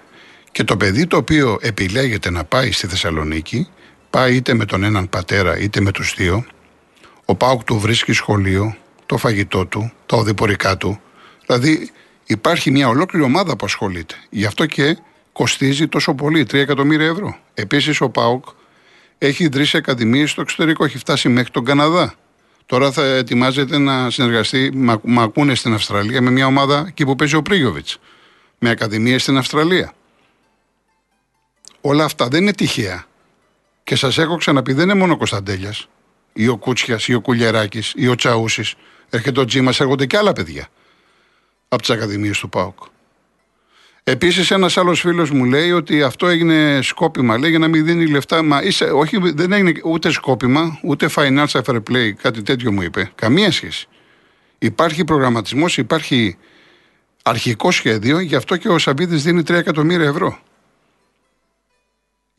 Και 0.51 0.63
το 0.63 0.77
παιδί 0.77 1.07
το 1.07 1.17
οποίο 1.17 1.57
επιλέγεται 1.61 2.29
να 2.29 2.43
πάει 2.43 2.71
στη 2.71 2.87
Θεσσαλονίκη, 2.87 3.67
πάει 4.11 4.35
είτε 4.35 4.53
με 4.53 4.65
τον 4.65 4.83
έναν 4.83 5.09
πατέρα 5.09 5.59
είτε 5.59 5.81
με 5.81 5.91
τους 5.91 6.13
δύο. 6.17 6.45
Ο 7.25 7.35
ΠΑΟΚ 7.35 7.63
του 7.63 7.79
βρίσκει 7.79 8.13
σχολείο, 8.13 8.75
το 9.05 9.17
φαγητό 9.17 9.65
του, 9.65 9.91
τα 10.05 10.17
οδηπορικά 10.17 10.77
του. 10.77 11.01
Δηλαδή 11.45 11.89
υπάρχει 12.25 12.71
μια 12.71 12.87
ολόκληρη 12.87 13.25
ομάδα 13.25 13.55
που 13.55 13.65
ασχολείται. 13.65 14.15
Γι' 14.29 14.45
αυτό 14.45 14.65
και 14.65 14.97
κοστίζει 15.31 15.87
τόσο 15.87 16.13
πολύ, 16.13 16.45
3 16.45 16.53
εκατομμύρια 16.53 17.07
ευρώ. 17.07 17.37
Επίσης 17.53 18.01
ο 18.01 18.09
ΠΑΟΚ 18.09 18.45
έχει 19.17 19.43
ιδρύσει 19.43 19.77
ακαδημίες 19.77 20.31
στο 20.31 20.41
εξωτερικό, 20.41 20.85
έχει 20.85 20.97
φτάσει 20.97 21.29
μέχρι 21.29 21.51
τον 21.51 21.65
Καναδά. 21.65 22.13
Τώρα 22.65 22.91
θα 22.91 23.05
ετοιμάζεται 23.05 23.77
να 23.77 24.09
συνεργαστεί, 24.09 24.71
μα 25.03 25.23
ακούνε 25.23 25.55
στην 25.55 25.73
Αυστραλία, 25.73 26.21
με 26.21 26.31
μια 26.31 26.45
ομάδα 26.45 26.85
εκεί 26.87 27.05
που 27.05 27.15
παίζει 27.15 27.35
ο 27.35 27.41
Πρίγιοβιτς. 27.41 27.97
Με 28.59 28.69
ακαδημίες 28.69 29.21
στην 29.21 29.37
Αυστραλία. 29.37 29.93
Όλα 31.81 32.03
αυτά 32.03 32.27
δεν 32.27 32.41
είναι 32.41 32.53
τυχαία. 32.53 33.05
Και 33.83 33.95
σας 33.95 34.17
έχω 34.17 34.35
ξαναπεί, 34.35 34.73
δεν 34.73 34.83
είναι 34.83 34.99
μόνο 34.99 35.13
ο 35.13 35.17
Κωνσταντέλιας, 35.17 35.87
ή 36.33 36.47
ο 36.47 36.57
Κούτσιας, 36.57 37.07
ή 37.07 37.13
ο 37.13 37.21
Κουλιεράκη, 37.21 37.83
ή 37.95 38.07
ο 38.07 38.15
Τσαούσης. 38.15 38.75
Έρχεται 39.09 39.39
ο 39.39 39.45
Τζίμας, 39.45 39.79
έρχονται 39.79 40.05
και 40.05 40.17
άλλα 40.17 40.33
παιδιά 40.33 40.67
από 41.67 41.81
τις 41.81 41.89
ακαδημίες 41.89 42.39
του 42.39 42.49
ΠΑΟΚ. 42.49 42.77
Επίσης, 44.03 44.51
ένας 44.51 44.77
άλλος 44.77 44.99
φίλος 44.99 45.31
μου 45.31 45.45
λέει 45.45 45.71
ότι 45.71 46.03
αυτό 46.03 46.27
έγινε 46.27 46.79
σκόπιμα. 46.81 47.37
Λέει 47.37 47.49
για 47.49 47.59
να 47.59 47.67
μην 47.67 47.85
δίνει 47.85 48.07
λεφτά. 48.07 48.43
Μα 48.43 48.61
είσαι, 48.61 48.83
όχι, 48.83 49.17
δεν 49.17 49.51
έγινε 49.51 49.73
ούτε 49.83 50.11
σκόπιμα, 50.11 50.79
ούτε 50.83 51.09
financial 51.15 51.61
fair 51.65 51.81
play. 51.91 52.11
Κάτι 52.21 52.41
τέτοιο 52.41 52.71
μου 52.71 52.81
είπε. 52.81 53.11
Καμία 53.15 53.51
σχέση. 53.51 53.87
Υπάρχει 54.57 55.03
προγραμματισμός, 55.03 55.77
υπάρχει 55.77 56.37
αρχικό 57.23 57.71
σχέδιο, 57.71 58.19
γι' 58.19 58.35
αυτό 58.35 58.57
και 58.57 58.69
ο 58.69 58.77
Σαμπίδη 58.77 59.15
δίνει 59.15 59.43
3 59.43 59.49
εκατομμύρια 59.49 60.07
ευρώ. 60.07 60.39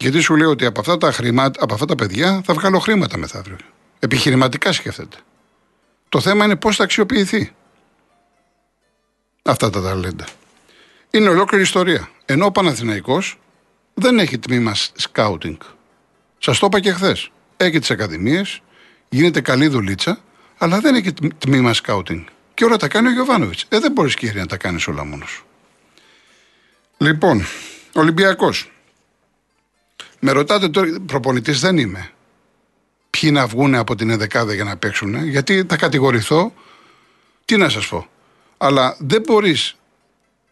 Γιατί 0.03 0.21
σου 0.21 0.37
λέω 0.37 0.51
ότι 0.51 0.65
από 0.65 0.81
αυτά 0.81 0.99
τα, 0.99 1.13
χρήματα, 1.13 1.63
από 1.63 1.75
αυτά 1.75 1.87
τα 1.87 1.95
παιδιά 1.95 2.43
θα 2.45 2.55
βγάλω 2.55 2.79
χρήματα 2.79 3.19
μεθαύριο. 3.19 3.57
Επιχειρηματικά 3.99 4.73
σκέφτεται. 4.73 5.17
Το 6.09 6.21
θέμα 6.21 6.45
είναι 6.45 6.57
πώς 6.57 6.77
θα 6.77 6.85
αξιοποιηθεί 6.85 7.53
αυτά 9.43 9.71
τα 9.71 9.83
ταλέντα. 9.83 10.27
Είναι 11.11 11.29
ολόκληρη 11.29 11.63
ιστορία. 11.63 12.09
Ενώ 12.25 12.47
ο 12.47 12.51
Παναθηναϊκός 12.51 13.39
δεν 13.95 14.19
έχει 14.19 14.39
τμήμα 14.39 14.75
σκάουτινγκ. 14.95 15.57
Σας 16.39 16.59
το 16.59 16.67
είπα 16.67 16.81
και 16.81 16.93
χθες. 16.93 17.31
Έχει 17.57 17.79
τις 17.79 17.91
ακαδημίες, 17.91 18.63
γίνεται 19.09 19.41
καλή 19.41 19.67
δουλίτσα, 19.69 20.19
αλλά 20.59 20.81
δεν 20.81 20.95
έχει 20.95 21.13
τμήμα 21.39 21.73
σκάουτινγκ. 21.73 22.25
Και 22.55 22.65
όλα 22.65 22.77
τα 22.77 22.89
κάνει 22.89 23.09
ο 23.09 23.13
Γιωβάνοβιτς. 23.13 23.65
Ε, 23.69 23.79
δεν 23.79 23.93
μπορείς 23.93 24.15
κύριε 24.15 24.41
να 24.41 24.47
τα 24.47 24.57
κάνεις 24.57 24.87
όλα 24.87 25.05
μόνος. 25.05 25.45
Λοιπόν, 26.99 27.47
Ολυμπιακός. 27.93 28.72
Με 30.25 30.33
ρωτάτε 30.33 30.69
τώρα, 30.69 30.89
προπονητής 31.07 31.61
δεν 31.61 31.79
είμαι. 31.79 32.11
Ποιοι 33.11 33.31
να 33.33 33.47
βγουν 33.47 33.75
από 33.75 33.95
την 33.95 34.11
εδεκάδα 34.11 34.55
για 34.55 34.65
να 34.65 34.77
παίξουν, 34.77 35.29
γιατί 35.29 35.65
θα 35.69 35.77
κατηγορηθώ. 35.77 36.53
Τι 37.45 37.57
να 37.57 37.69
σας 37.69 37.89
πω. 37.89 38.07
Αλλά 38.59 38.97
δεν 38.99 39.23
μπορείς 39.27 39.77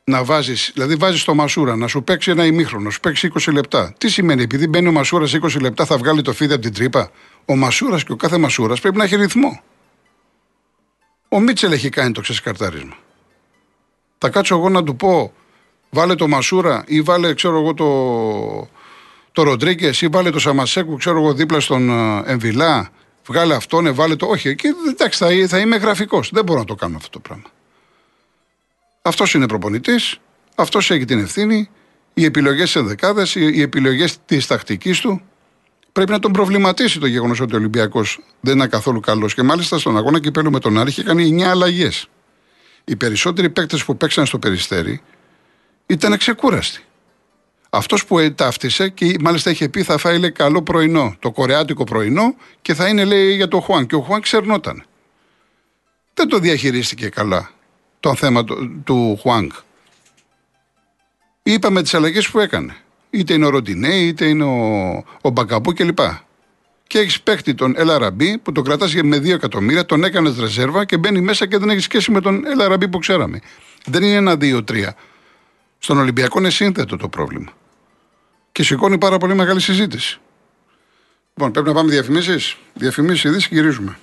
να 0.04 0.24
βάζεις, 0.24 0.70
δηλαδή 0.74 0.94
βάζεις 0.94 1.24
το 1.24 1.34
Μασούρα 1.34 1.76
να 1.76 1.86
σου 1.86 2.04
παίξει 2.04 2.30
ένα 2.30 2.44
ημίχρονο, 2.44 2.84
να 2.84 2.90
σου 2.90 3.00
παίξει 3.00 3.32
20 3.34 3.52
λεπτά. 3.52 3.94
Τι 3.98 4.08
σημαίνει, 4.08 4.42
επειδή 4.42 4.66
μπαίνει 4.66 4.88
ο 4.88 4.92
Μασούρας 4.92 5.34
20 5.34 5.60
λεπτά, 5.60 5.84
θα 5.84 5.98
βγάλει 5.98 6.22
το 6.22 6.32
φίδι 6.32 6.52
από 6.52 6.62
την 6.62 6.74
τρύπα; 6.74 7.10
Ο 7.44 7.56
Μασούρας 7.56 8.04
και 8.04 8.12
ο 8.12 8.16
κάθε 8.16 8.38
Μασούρας 8.38 8.80
πρέπει 8.80 8.96
να 8.96 9.04
έχει 9.04 9.16
ρυθμό. 9.16 9.60
Ο 11.28 11.40
Μίτσελ 11.40 11.72
έχει 11.72 11.88
κάνει 11.88 12.12
το 12.12 12.20
ξεσκαρτάρισμα. 12.20 12.96
Θα 14.18 14.28
κάτσω 14.28 14.56
εγώ 14.56 14.68
να 14.68 14.82
του 14.84 14.96
πω, 14.96 15.32
βάλε 15.90 16.14
το 16.14 16.28
Μασούρα 16.28 16.84
ή 16.86 17.00
βάλε, 17.00 17.34
ξέρω 17.34 17.60
εγώ, 17.60 17.74
το, 17.74 17.86
το 19.40 19.46
Ροντρίγκες 19.46 20.00
ή 20.00 20.06
βάλε 20.06 20.30
το 20.30 20.38
Σαμασέκου, 20.38 20.96
ξέρω 20.96 21.18
εγώ, 21.18 21.34
δίπλα 21.34 21.60
στον 21.60 21.90
ε, 21.90 22.22
Εμβιλά. 22.26 22.90
Βγάλε 23.26 23.54
αυτόν, 23.54 23.94
βάλε 23.94 24.16
το. 24.16 24.26
Όχι, 24.26 24.48
εκεί 24.48 24.68
εντάξει, 24.88 25.18
θα, 25.18 25.46
θα 25.48 25.58
είμαι 25.58 25.76
γραφικός. 25.76 26.30
Δεν 26.32 26.44
μπορώ 26.44 26.58
να 26.58 26.64
το 26.64 26.74
κάνω 26.74 26.96
αυτό 26.96 27.10
το 27.10 27.18
πράγμα. 27.18 27.44
Αυτός 29.02 29.34
είναι 29.34 29.46
προπονητής, 29.46 30.18
αυτός 30.54 30.90
έχει 30.90 31.04
την 31.04 31.18
ευθύνη. 31.18 31.68
Οι 32.14 32.24
επιλογές 32.24 32.72
τη 32.72 32.78
ενδεκάδε, 32.78 33.26
οι 33.34 33.60
επιλογές 33.60 34.18
της 34.26 34.46
τακτικής 34.46 35.00
του. 35.00 35.22
Πρέπει 35.92 36.10
να 36.10 36.18
τον 36.18 36.32
προβληματίσει 36.32 36.98
το 36.98 37.06
γεγονός 37.06 37.40
ότι 37.40 37.54
ο 37.54 37.56
Ολυμπιακός 37.56 38.20
δεν 38.40 38.54
είναι 38.54 38.66
καθόλου 38.66 39.00
καλός. 39.00 39.34
Και 39.34 39.42
μάλιστα 39.42 39.78
στον 39.78 39.96
αγώνα 39.96 40.20
κυπέλου 40.20 40.50
με 40.50 40.58
τον 40.58 40.78
Άρη 40.78 40.90
είχε 40.90 41.02
κάνει 41.02 41.36
9 41.38 41.42
αλλαγές. 41.42 42.08
Οι 42.84 42.96
περισσότεροι 42.96 43.50
παίκτες 43.50 43.84
που 43.84 43.96
παίξαν 43.96 44.26
στο 44.26 44.38
περιστέρι 44.38 45.00
ήταν 45.86 46.16
ξεκούραστοι. 46.16 46.84
Αυτός 47.70 48.04
που 48.04 48.34
ταύτισε 48.34 48.88
και 48.88 49.16
μάλιστα 49.20 49.50
είχε 49.50 49.68
πει 49.68 49.82
θα 49.82 49.98
φάει 49.98 50.18
λέει, 50.18 50.32
καλό 50.32 50.62
πρωινό, 50.62 51.16
το 51.18 51.30
κορεάτικο 51.30 51.84
πρωινό 51.84 52.34
και 52.62 52.74
θα 52.74 52.88
είναι 52.88 53.04
λέει 53.04 53.34
για 53.34 53.48
το 53.48 53.60
Χουάν. 53.60 53.86
Και 53.86 53.94
ο 53.94 54.00
Χουάν 54.00 54.20
ξερνόταν. 54.20 54.84
Δεν 56.14 56.28
το 56.28 56.38
διαχειρίστηκε 56.38 57.08
καλά 57.08 57.50
το 58.00 58.14
θέμα 58.14 58.44
του, 58.44 58.82
του 58.84 59.18
Χουάνγκ. 59.20 59.50
Είπαμε 61.42 61.82
τις 61.82 61.94
αλλαγές 61.94 62.30
που 62.30 62.38
έκανε. 62.38 62.76
Είτε 63.10 63.34
είναι 63.34 63.46
ο 63.46 63.48
Ροντινέ, 63.48 63.94
είτε 63.94 64.24
είναι 64.24 64.44
ο, 64.44 65.04
ο 65.20 65.30
Μπακαμπού 65.30 65.72
κλπ. 65.72 65.98
Και 66.86 66.98
έχεις 66.98 67.20
παίχτη 67.20 67.54
τον 67.54 67.74
Ελαραμπή 67.76 68.38
που 68.38 68.52
τον 68.52 68.64
κρατάς 68.64 68.94
με 68.94 69.16
2 69.16 69.28
εκατομμύρια, 69.28 69.86
τον 69.86 70.04
έκανες 70.04 70.38
ρεζέρβα 70.38 70.84
και 70.84 70.96
μπαίνει 70.96 71.20
μέσα 71.20 71.46
και 71.46 71.58
δεν 71.58 71.70
έχεις 71.70 71.84
σχέση 71.84 72.10
με 72.10 72.20
τον 72.20 72.46
Ελαραμπή 72.46 72.88
που 72.88 72.98
ξέραμε. 72.98 73.40
Δεν 73.86 74.02
είναι 74.02 74.14
ένα, 74.14 74.36
δύο, 74.36 74.64
τρία. 74.64 74.96
Στον 75.78 75.98
Ολυμπιακό 75.98 76.38
είναι 76.38 76.50
σύνθετο 76.50 76.96
το 76.96 77.08
πρόβλημα. 77.08 77.52
Και 78.60 78.66
σηκώνει 78.66 78.98
πάρα 78.98 79.18
πολύ 79.18 79.34
μεγάλη 79.34 79.60
συζήτηση. 79.60 80.20
Λοιπόν, 81.34 81.52
πρέπει 81.52 81.66
να 81.68 81.74
πάμε 81.74 81.90
διαφημίσεις. 81.90 82.56
Διαφημίσεις, 82.74 83.24
ειδήσεις 83.24 83.48
και 83.48 83.54
γυρίζουμε. 83.54 83.98